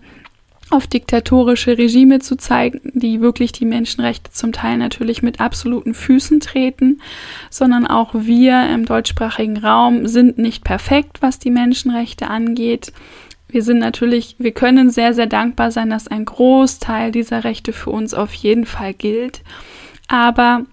auf 0.71 0.87
diktatorische 0.87 1.77
Regime 1.77 2.21
zu 2.21 2.37
zeigen, 2.37 2.81
die 2.95 3.21
wirklich 3.21 3.53
die 3.53 3.67
Menschenrechte 3.67 4.31
zum 4.31 4.53
Teil 4.53 4.79
natürlich 4.79 5.23
mit 5.23 5.39
absoluten 5.39 5.93
Füßen 5.93 6.41
treten, 6.41 7.03
sondern 7.51 7.87
auch 7.87 8.15
wir 8.15 8.67
im 8.71 8.87
deutschsprachigen 8.87 9.59
Raum 9.59 10.07
sind 10.07 10.39
nicht 10.39 10.65
perfekt, 10.65 11.19
was 11.21 11.39
die 11.39 11.51
Menschenrechte 11.51 12.29
angeht. 12.29 12.91
Wir 13.49 13.63
sind 13.63 13.81
natürlich, 13.81 14.37
wir 14.39 14.53
können 14.53 14.89
sehr, 14.89 15.13
sehr 15.13 15.27
dankbar 15.27 15.71
sein, 15.71 15.91
dass 15.91 16.09
ein 16.09 16.25
Großteil 16.25 17.13
dieser 17.13 17.45
Rechte 17.45 17.75
für 17.75 17.91
uns 17.91 18.15
auf 18.15 18.33
jeden 18.33 18.65
Fall 18.65 18.95
gilt. 18.95 19.43
Aber 20.09 20.65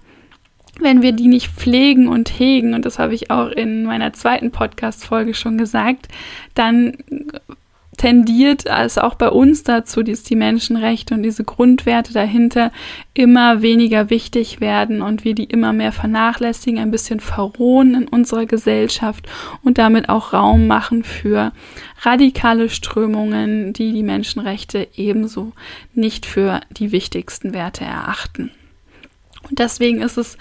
wenn 0.80 1.02
wir 1.02 1.12
die 1.12 1.28
nicht 1.28 1.52
pflegen 1.52 2.08
und 2.08 2.40
hegen, 2.40 2.74
und 2.74 2.86
das 2.86 3.00
habe 3.00 3.14
ich 3.14 3.30
auch 3.30 3.50
in 3.50 3.84
meiner 3.84 4.14
zweiten 4.14 4.52
Podcast-Folge 4.52 5.34
schon 5.34 5.58
gesagt, 5.58 6.08
dann 6.56 6.98
tendiert 7.98 8.66
es 8.66 8.98
auch 8.98 9.16
bei 9.16 9.30
uns 9.30 9.64
dazu, 9.64 10.02
dass 10.02 10.24
die 10.24 10.36
Menschenrechte 10.36 11.14
und 11.14 11.22
diese 11.22 11.44
Grundwerte 11.44 12.14
dahinter 12.14 12.72
immer 13.14 13.62
weniger 13.62 14.10
wichtig 14.10 14.60
werden 14.60 15.04
und 15.04 15.24
wir 15.24 15.36
die 15.36 15.44
immer 15.44 15.72
mehr 15.72 15.92
vernachlässigen, 15.92 16.80
ein 16.80 16.90
bisschen 16.90 17.20
verrohen 17.20 17.94
in 17.94 18.08
unserer 18.08 18.46
Gesellschaft 18.46 19.28
und 19.62 19.78
damit 19.78 20.10
auch 20.10 20.34
Raum 20.34 20.66
machen 20.68 21.04
für 21.04 21.52
radikale 22.02 22.70
Strömungen, 22.70 23.74
die 23.74 23.92
die 23.92 24.04
Menschenrechte 24.04 24.88
ebenso 24.96 25.52
nicht 25.94 26.26
für 26.26 26.62
die 26.72 26.92
wichtigsten 26.92 27.54
Werte 27.54 27.84
erachten. 27.84 28.52
Und 29.52 29.60
deswegen 29.60 30.02
ist 30.02 30.18
es 30.18 30.38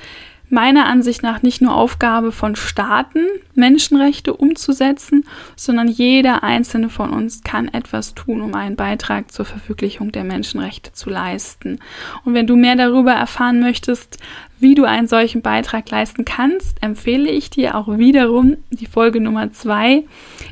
meiner 0.51 0.87
Ansicht 0.87 1.23
nach 1.23 1.43
nicht 1.43 1.61
nur 1.61 1.75
Aufgabe 1.75 2.33
von 2.33 2.57
Staaten, 2.57 3.27
Menschenrechte 3.55 4.35
umzusetzen, 4.35 5.25
sondern 5.57 5.89
jeder 5.89 6.43
einzelne 6.43 6.89
von 6.89 7.11
uns 7.11 7.43
kann 7.45 7.69
etwas 7.69 8.15
tun, 8.15 8.41
um 8.41 8.55
einen 8.55 8.77
Beitrag 8.77 9.31
zur 9.31 9.45
Verwirklichung 9.45 10.11
der 10.13 10.25
Menschenrechte 10.25 10.93
zu 10.93 11.11
leisten. 11.11 11.79
Und 12.25 12.35
wenn 12.35 12.47
du 12.47 12.57
mehr 12.57 12.77
darüber 12.77 13.13
erfahren 13.13 13.61
möchtest, 13.61 14.19
wie 14.61 14.75
du 14.75 14.85
einen 14.85 15.07
solchen 15.07 15.43
Beitrag 15.43 15.91
leisten 15.91 16.25
kannst, 16.25 16.83
empfehle 16.83 17.31
ich 17.31 17.51
dir 17.51 17.75
auch 17.75 17.99
wiederum 17.99 18.59
die 18.71 18.87
Folge 18.87 19.21
Nummer 19.21 19.53
zwei, 19.53 20.05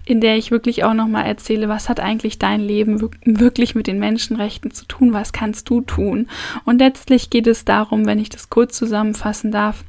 in 0.05 0.21
der 0.21 0.37
ich 0.37 0.51
wirklich 0.51 0.85
auch 0.85 0.95
nochmal 0.95 1.27
erzähle, 1.27 1.69
was 1.69 1.89
hat 1.89 2.01
eigentlich 2.01 2.39
dein 2.39 2.61
Leben 2.61 3.11
wirklich 3.25 3.75
mit 3.75 3.87
den 3.87 3.99
Menschenrechten 3.99 4.71
zu 4.71 4.87
tun, 4.87 5.13
was 5.13 5.33
kannst 5.33 5.69
du 5.69 5.83
tun. 5.83 6.29
Und 6.65 6.79
letztlich 6.79 7.31
geht 7.31 7.47
es 7.47 7.65
darum, 7.65 8.07
wenn 8.07 8.19
ich 8.19 8.31
das 8.31 8.49
kurz 8.51 8.77
zusammenfassen 8.77 9.53
darf, 9.53 9.85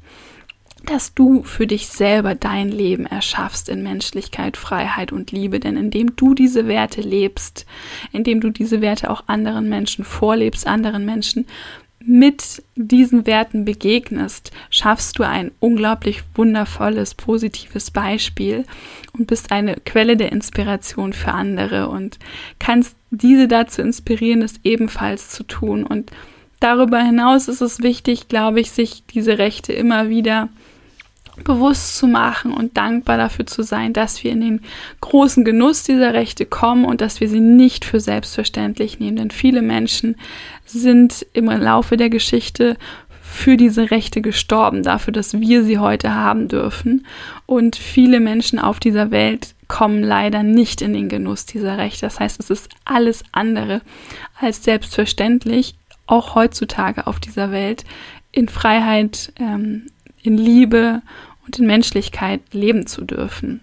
dass 0.86 1.14
du 1.14 1.44
für 1.44 1.68
dich 1.68 1.88
selber 1.88 2.36
dein 2.36 2.70
Leben 2.70 3.06
erschaffst 3.06 3.70
in 3.70 3.84
Menschlichkeit, 3.84 4.58
Freiheit 4.58 5.12
und 5.12 5.32
Liebe. 5.32 5.60
Denn 5.60 5.78
indem 5.78 6.16
du 6.16 6.34
diese 6.34 6.68
Werte 6.68 7.02
lebst, 7.02 7.66
indem 8.12 8.42
du 8.42 8.50
diese 8.50 8.82
Werte 8.82 9.10
auch 9.10 9.24
anderen 9.28 9.70
Menschen 9.70 10.06
vorlebst, 10.06 10.68
anderen 10.68 11.06
Menschen 11.06 11.46
mit 12.00 12.64
diesen 12.76 13.26
Werten 13.26 13.66
begegnest, 13.66 14.52
schaffst 14.70 15.20
du 15.20 15.24
ein 15.24 15.52
unglaublich 15.60 16.24
wundervolles, 16.34 17.14
positives 17.14 17.92
Beispiel 17.92 18.64
und 19.18 19.28
bist 19.28 19.52
eine 19.52 19.76
Quelle 19.86 20.16
der 20.16 20.32
Inspiration 20.32 21.14
für 21.14 21.32
andere 21.32 21.90
und 21.90 22.18
kannst 22.58 22.96
diese 23.12 23.48
dazu 23.48 23.82
inspirieren, 23.82 24.42
es 24.42 24.60
ebenfalls 24.64 25.30
zu 25.30 25.44
tun. 25.44 25.84
Und 25.84 26.12
darüber 26.60 27.02
hinaus 27.02 27.48
ist 27.48 27.62
es 27.62 27.82
wichtig, 27.82 28.30
glaube 28.30 28.62
ich, 28.62 28.72
sich 28.72 29.04
diese 29.06 29.38
Rechte 29.38 29.74
immer 29.74 30.10
wieder 30.10 30.50
bewusst 31.44 31.98
zu 31.98 32.08
machen 32.08 32.54
und 32.54 32.78
dankbar 32.78 33.18
dafür 33.18 33.46
zu 33.46 33.64
sein, 33.64 33.94
dass 33.94 34.24
wir 34.24 34.32
in 34.32 34.42
den 34.42 34.62
großen 35.02 35.46
Genuss 35.46 35.84
dieser 35.84 36.14
Rechte 36.14 36.46
kommen 36.46 36.86
und 36.86 37.02
dass 37.02 37.20
wir 37.20 37.30
sie 37.30 37.40
nicht 37.40 37.86
für 37.86 38.00
selbstverständlich 38.00 39.00
nehmen. 39.00 39.18
Denn 39.18 39.32
viele 39.32 39.62
Menschen 39.62 40.16
sind 40.66 41.26
im 41.34 41.46
Laufe 41.46 41.98
der 41.98 42.10
Geschichte 42.10 42.78
für 43.22 43.58
diese 43.58 43.92
Rechte 43.92 44.22
gestorben, 44.22 44.84
dafür, 44.84 45.14
dass 45.14 45.40
wir 45.40 45.64
sie 45.64 45.78
heute 45.78 46.14
haben 46.16 46.48
dürfen. 46.48 47.06
Und 47.46 47.76
viele 47.76 48.20
Menschen 48.20 48.60
auf 48.60 48.80
dieser 48.80 49.12
Welt 49.12 49.54
kommen 49.68 50.04
leider 50.04 50.42
nicht 50.42 50.82
in 50.82 50.94
den 50.94 51.10
Genuss 51.10 51.46
dieser 51.46 51.78
Rechte. 51.78 52.08
Das 52.08 52.20
heißt, 52.20 52.40
es 52.40 52.50
ist 52.50 52.70
alles 52.86 53.24
andere 53.32 53.82
als 54.40 54.64
selbstverständlich, 54.64 55.76
auch 56.08 56.34
heutzutage 56.34 57.06
auf 57.06 57.20
dieser 57.20 57.52
Welt 57.52 57.86
in 58.32 58.50
Freiheit, 58.50 59.32
ähm, 59.40 59.88
in 60.22 60.38
Liebe 60.38 61.02
und 61.46 61.60
in 61.60 61.68
Menschlichkeit 61.68 62.42
leben 62.52 62.88
zu 62.88 63.04
dürfen. 63.04 63.62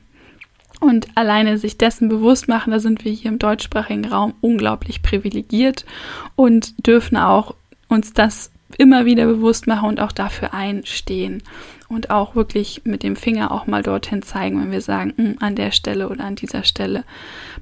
Und 0.81 1.09
alleine 1.15 1.57
sich 1.59 1.79
dessen 1.79 2.09
bewusst 2.09 2.49
machen, 2.49 2.71
da 2.71 2.81
sind 2.81 3.05
wir 3.05 3.13
hier 3.13 3.31
im 3.31 3.39
deutschsprachigen 3.39 4.05
Raum 4.05 4.35
unglaublich 4.41 5.03
privilegiert 5.03 5.87
und 6.35 6.87
dürfen 6.87 7.17
auch 7.17 7.55
uns 7.89 8.13
das 8.13 8.51
immer 8.77 9.05
wieder 9.07 9.27
bewusst 9.27 9.67
machen 9.67 9.89
und 9.89 10.01
auch 10.01 10.13
dafür 10.13 10.53
einstehen 10.53 11.43
und 11.89 12.11
auch 12.11 12.35
wirklich 12.35 12.83
mit 12.85 13.03
dem 13.03 13.17
Finger 13.17 13.53
auch 13.53 13.67
mal 13.67 13.83
dorthin 13.83 14.23
zeigen, 14.23 14.61
wenn 14.61 14.73
wir 14.73 14.81
sagen, 14.81 15.15
hm, 15.17 15.37
an 15.41 15.55
der 15.55 15.71
Stelle 15.71 16.09
oder 16.09 16.25
an 16.25 16.35
dieser 16.35 16.65
Stelle 16.65 17.05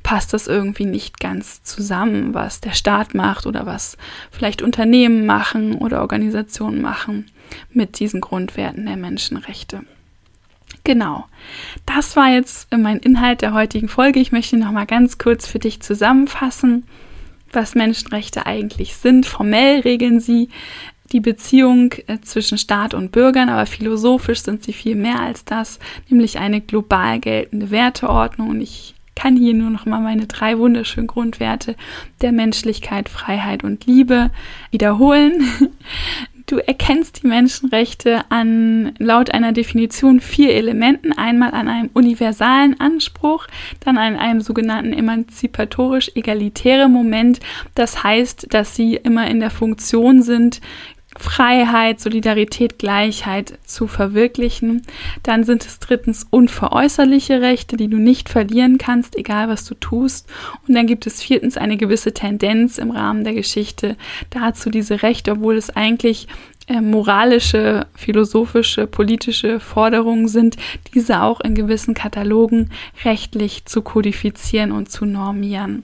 passt 0.03 0.33
das 0.33 0.47
irgendwie 0.47 0.87
nicht 0.87 1.21
ganz 1.21 1.63
zusammen, 1.63 2.35
was 2.35 2.61
der 2.61 2.73
Staat 2.73 3.15
macht 3.15 3.47
oder 3.47 3.67
was 3.67 3.99
vielleicht 4.31 4.63
Unternehmen 4.63 5.27
machen 5.27 5.75
oder 5.75 6.01
Organisationen 6.01 6.81
machen 6.81 7.27
mit 7.73 7.99
diesen 7.99 8.21
Grundwerten 8.21 8.87
der 8.87 8.97
Menschenrechte. 8.97 9.83
Genau. 10.85 11.25
Das 11.87 12.15
war 12.17 12.31
jetzt 12.31 12.69
mein 12.77 12.99
Inhalt 12.99 13.43
der 13.43 13.55
heutigen 13.55 13.89
Folge. 13.89 14.21
Ich 14.21 14.33
möchte 14.33 14.57
noch 14.57 14.73
mal 14.73 14.87
ganz 14.87 15.19
kurz 15.19 15.47
für 15.47 15.59
dich 15.59 15.81
zusammenfassen, 15.81 16.85
was 17.53 17.75
Menschenrechte 17.75 18.47
eigentlich 18.47 18.97
sind. 18.97 19.25
Formell 19.25 19.81
regeln 19.81 20.21
sie 20.21 20.49
die 21.13 21.21
Beziehung 21.21 21.93
äh, 22.07 22.19
zwischen 22.23 22.59
Staat 22.59 22.93
und 22.93 23.13
Bürgern, 23.13 23.49
aber 23.49 23.67
philosophisch 23.67 24.43
sind 24.43 24.65
sie 24.65 24.73
viel 24.73 24.97
mehr 24.97 25.21
als 25.21 25.45
das, 25.45 25.79
nämlich 26.09 26.39
eine 26.39 26.61
global 26.61 27.21
geltende 27.21 27.71
Werteordnung. 27.71 28.51
Und 28.51 28.61
ich 28.61 28.95
kann 29.15 29.37
hier 29.37 29.55
nur 29.55 29.71
noch 29.71 29.87
mal 29.87 30.01
meine 30.01 30.27
drei 30.27 30.59
wunderschönen 30.59 31.07
Grundwerte 31.07 31.77
der 32.21 32.33
Menschlichkeit, 32.33 33.09
Freiheit 33.09 33.65
und 33.65 33.87
Liebe 33.87 34.31
wiederholen. 34.71 35.35
Du 36.47 36.59
erkennst 36.59 37.23
die 37.23 37.27
Menschenrechte 37.27 38.25
an 38.29 38.95
laut 38.99 39.31
einer 39.31 39.53
Definition 39.53 40.21
vier 40.21 40.55
Elementen. 40.55 41.13
Einmal 41.13 41.53
an 41.53 41.69
einem 41.69 41.91
universalen 41.95 42.79
Anspruch, 42.79 43.47
dann 43.81 43.97
an 43.97 44.17
einem 44.17 44.43
sogenannten 44.43 44.93
emanzipatorisch 44.93 46.13
egalitären 46.15 46.93
Moment. 46.93 47.41
Das 47.75 48.05
heißt, 48.05 48.49
dass 48.51 48.77
sie 48.77 48.97
immer 48.97 49.27
in 49.27 49.41
der 49.41 49.51
Funktion 49.51 50.23
sind, 50.23 50.61
Freiheit, 51.19 52.01
Solidarität, 52.01 52.79
Gleichheit 52.79 53.59
zu 53.65 53.87
verwirklichen. 53.87 54.83
Dann 55.23 55.45
sind 55.45 55.65
es 55.65 55.79
drittens 55.79 56.27
unveräußerliche 56.29 57.41
Rechte, 57.41 57.77
die 57.77 57.89
du 57.89 57.99
nicht 57.99 58.29
verlieren 58.29 58.79
kannst, 58.79 59.17
egal 59.17 59.49
was 59.49 59.65
du 59.65 59.75
tust. 59.75 60.29
Und 60.67 60.75
dann 60.75 60.87
gibt 60.87 61.07
es 61.07 61.23
viertens 61.23 61.57
eine 61.57 61.77
gewisse 61.77 62.13
Tendenz 62.13 62.79
im 62.79 62.91
Rahmen 62.91 63.25
der 63.25 63.35
Geschichte 63.35 63.97
dazu, 64.31 64.71
diese 64.71 65.03
Rechte, 65.03 65.33
obwohl 65.33 65.57
es 65.57 65.71
eigentlich 65.71 66.27
äh, 66.67 66.81
moralische, 66.81 67.87
philosophische, 67.95 68.87
politische 68.87 69.61
Forderungen 69.61 70.29
sind, 70.29 70.57
diese 70.95 71.21
auch 71.21 71.41
in 71.41 71.55
gewissen 71.55 71.95
Katalogen 71.95 72.71
rechtlich 73.05 73.67
zu 73.67 73.83
kodifizieren 73.83 74.73
und 74.73 74.91
zu 74.91 75.05
normieren. 75.05 75.83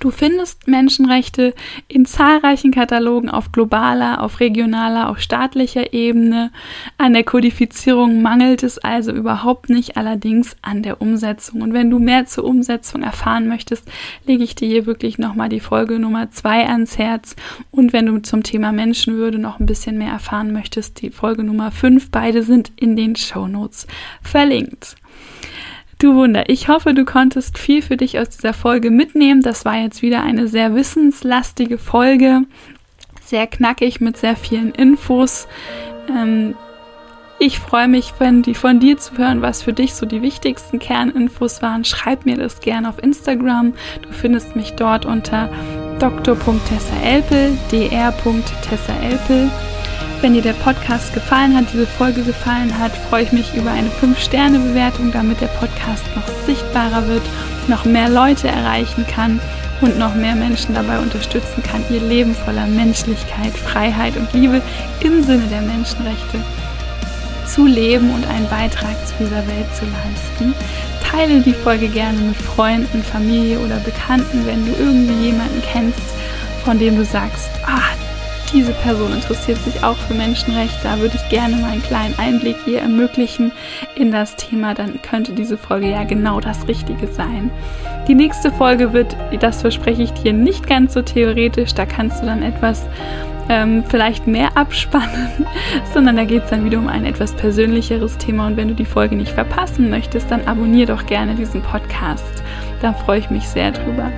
Du 0.00 0.10
findest 0.10 0.68
Menschenrechte 0.68 1.54
in 1.88 2.06
zahlreichen 2.06 2.70
Katalogen 2.70 3.30
auf 3.30 3.52
globaler, 3.52 4.22
auf 4.22 4.40
regionaler, 4.40 5.08
auf 5.08 5.20
staatlicher 5.20 5.92
Ebene. 5.92 6.50
An 6.98 7.12
der 7.12 7.24
Kodifizierung 7.24 8.22
mangelt 8.22 8.62
es 8.62 8.78
also 8.78 9.12
überhaupt 9.12 9.70
nicht, 9.70 9.96
allerdings 9.96 10.56
an 10.62 10.82
der 10.82 11.00
Umsetzung. 11.00 11.62
Und 11.62 11.72
wenn 11.72 11.90
du 11.90 11.98
mehr 11.98 12.26
zur 12.26 12.44
Umsetzung 12.44 13.02
erfahren 13.02 13.48
möchtest, 13.48 13.90
lege 14.26 14.44
ich 14.44 14.54
dir 14.54 14.68
hier 14.68 14.86
wirklich 14.86 15.18
nochmal 15.18 15.48
die 15.48 15.60
Folge 15.60 15.98
Nummer 15.98 16.30
zwei 16.30 16.66
ans 16.66 16.98
Herz. 16.98 17.36
Und 17.70 17.92
wenn 17.92 18.06
du 18.06 18.18
zum 18.18 18.42
Thema 18.42 18.72
Menschenwürde 18.72 19.38
noch 19.38 19.60
ein 19.60 19.66
bisschen 19.66 19.98
mehr 19.98 20.12
erfahren 20.12 20.52
möchtest, 20.52 21.00
die 21.00 21.10
Folge 21.10 21.42
Nummer 21.44 21.70
fünf. 21.70 22.10
Beide 22.10 22.42
sind 22.42 22.72
in 22.76 22.96
den 22.96 23.16
Show 23.16 23.48
Notes 23.48 23.86
verlinkt. 24.22 24.96
Du 25.98 26.14
Wunder, 26.14 26.50
ich 26.50 26.68
hoffe, 26.68 26.92
du 26.92 27.06
konntest 27.06 27.56
viel 27.56 27.80
für 27.80 27.96
dich 27.96 28.18
aus 28.18 28.28
dieser 28.28 28.52
Folge 28.52 28.90
mitnehmen. 28.90 29.40
Das 29.40 29.64
war 29.64 29.76
jetzt 29.76 30.02
wieder 30.02 30.22
eine 30.22 30.46
sehr 30.46 30.74
wissenslastige 30.74 31.78
Folge, 31.78 32.42
sehr 33.24 33.46
knackig 33.46 34.00
mit 34.00 34.18
sehr 34.18 34.36
vielen 34.36 34.72
Infos. 34.72 35.48
Ähm, 36.10 36.54
ich 37.38 37.58
freue 37.58 37.88
mich, 37.88 38.12
wenn 38.18 38.42
die 38.42 38.54
von 38.54 38.78
dir 38.78 38.98
zu 38.98 39.16
hören, 39.16 39.40
was 39.40 39.62
für 39.62 39.72
dich 39.72 39.94
so 39.94 40.04
die 40.04 40.20
wichtigsten 40.20 40.78
Kerninfos 40.78 41.62
waren. 41.62 41.84
Schreib 41.84 42.26
mir 42.26 42.36
das 42.36 42.60
gerne 42.60 42.90
auf 42.90 43.02
Instagram. 43.02 43.72
Du 44.02 44.12
findest 44.12 44.54
mich 44.54 44.72
dort 44.72 45.06
unter 45.06 45.50
dr.tessaelpel, 45.98 47.56
dr.tessaelpel. 47.70 49.50
Wenn 50.22 50.32
dir 50.32 50.42
der 50.42 50.54
Podcast 50.54 51.12
gefallen 51.12 51.54
hat, 51.54 51.66
diese 51.72 51.86
Folge 51.86 52.22
gefallen 52.22 52.76
hat, 52.78 52.92
freue 53.10 53.24
ich 53.24 53.32
mich 53.32 53.54
über 53.54 53.70
eine 53.70 53.88
5-Sterne-Bewertung, 53.88 55.12
damit 55.12 55.40
der 55.40 55.46
Podcast 55.48 56.04
noch 56.16 56.26
sichtbarer 56.46 57.06
wird, 57.06 57.22
noch 57.68 57.84
mehr 57.84 58.08
Leute 58.08 58.48
erreichen 58.48 59.06
kann 59.06 59.38
und 59.82 59.98
noch 59.98 60.14
mehr 60.14 60.34
Menschen 60.34 60.74
dabei 60.74 60.98
unterstützen 60.98 61.62
kann, 61.62 61.84
ihr 61.90 62.00
Leben 62.00 62.34
voller 62.34 62.66
Menschlichkeit, 62.66 63.52
Freiheit 63.52 64.16
und 64.16 64.32
Liebe 64.32 64.62
im 65.00 65.22
Sinne 65.22 65.46
der 65.50 65.60
Menschenrechte 65.60 66.40
zu 67.46 67.66
leben 67.66 68.10
und 68.10 68.26
einen 68.26 68.48
Beitrag 68.48 68.96
zu 69.06 69.14
dieser 69.20 69.46
Welt 69.46 69.66
zu 69.74 69.84
leisten. 69.84 70.54
Teile 71.08 71.40
die 71.40 71.52
Folge 71.52 71.88
gerne 71.88 72.18
mit 72.18 72.36
Freunden, 72.36 73.02
Familie 73.02 73.58
oder 73.60 73.76
Bekannten, 73.76 74.46
wenn 74.46 74.66
du 74.66 74.72
irgendwie 74.78 75.26
jemanden 75.26 75.62
kennst, 75.70 76.00
von 76.64 76.78
dem 76.78 76.96
du 76.96 77.04
sagst, 77.04 77.50
ah, 77.64 77.94
diese 78.56 78.72
Person 78.72 79.12
interessiert 79.12 79.58
sich 79.58 79.84
auch 79.84 79.96
für 79.96 80.14
Menschenrechte, 80.14 80.78
da 80.82 80.98
würde 80.98 81.16
ich 81.16 81.28
gerne 81.28 81.56
mal 81.56 81.72
einen 81.72 81.82
kleinen 81.82 82.18
Einblick 82.18 82.56
hier 82.64 82.80
ermöglichen 82.80 83.52
in 83.96 84.10
das 84.10 84.34
Thema, 84.36 84.72
dann 84.72 85.02
könnte 85.02 85.32
diese 85.32 85.58
Folge 85.58 85.90
ja 85.90 86.04
genau 86.04 86.40
das 86.40 86.66
Richtige 86.66 87.06
sein. 87.06 87.50
Die 88.08 88.14
nächste 88.14 88.50
Folge 88.50 88.94
wird, 88.94 89.14
das 89.40 89.60
verspreche 89.60 90.04
ich 90.04 90.12
dir, 90.12 90.32
nicht 90.32 90.66
ganz 90.66 90.94
so 90.94 91.02
theoretisch, 91.02 91.74
da 91.74 91.84
kannst 91.84 92.22
du 92.22 92.26
dann 92.26 92.42
etwas 92.42 92.86
ähm, 93.50 93.84
vielleicht 93.86 94.26
mehr 94.26 94.56
abspannen, 94.56 95.46
sondern 95.92 96.16
da 96.16 96.24
geht 96.24 96.44
es 96.44 96.50
dann 96.50 96.64
wieder 96.64 96.78
um 96.78 96.88
ein 96.88 97.04
etwas 97.04 97.32
persönlicheres 97.32 98.16
Thema 98.16 98.46
und 98.46 98.56
wenn 98.56 98.68
du 98.68 98.74
die 98.74 98.86
Folge 98.86 99.16
nicht 99.16 99.32
verpassen 99.32 99.90
möchtest, 99.90 100.30
dann 100.30 100.46
abonniere 100.46 100.96
doch 100.96 101.04
gerne 101.04 101.34
diesen 101.34 101.60
Podcast. 101.60 102.42
Da 102.80 102.94
freue 102.94 103.18
ich 103.18 103.28
mich 103.28 103.46
sehr 103.46 103.72
drüber. 103.72 104.10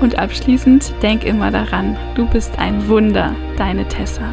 Und 0.00 0.18
abschließend 0.18 0.94
denk 1.02 1.24
immer 1.24 1.50
daran, 1.50 1.96
du 2.14 2.26
bist 2.26 2.58
ein 2.58 2.88
Wunder, 2.88 3.34
deine 3.56 3.86
Tessa. 3.86 4.32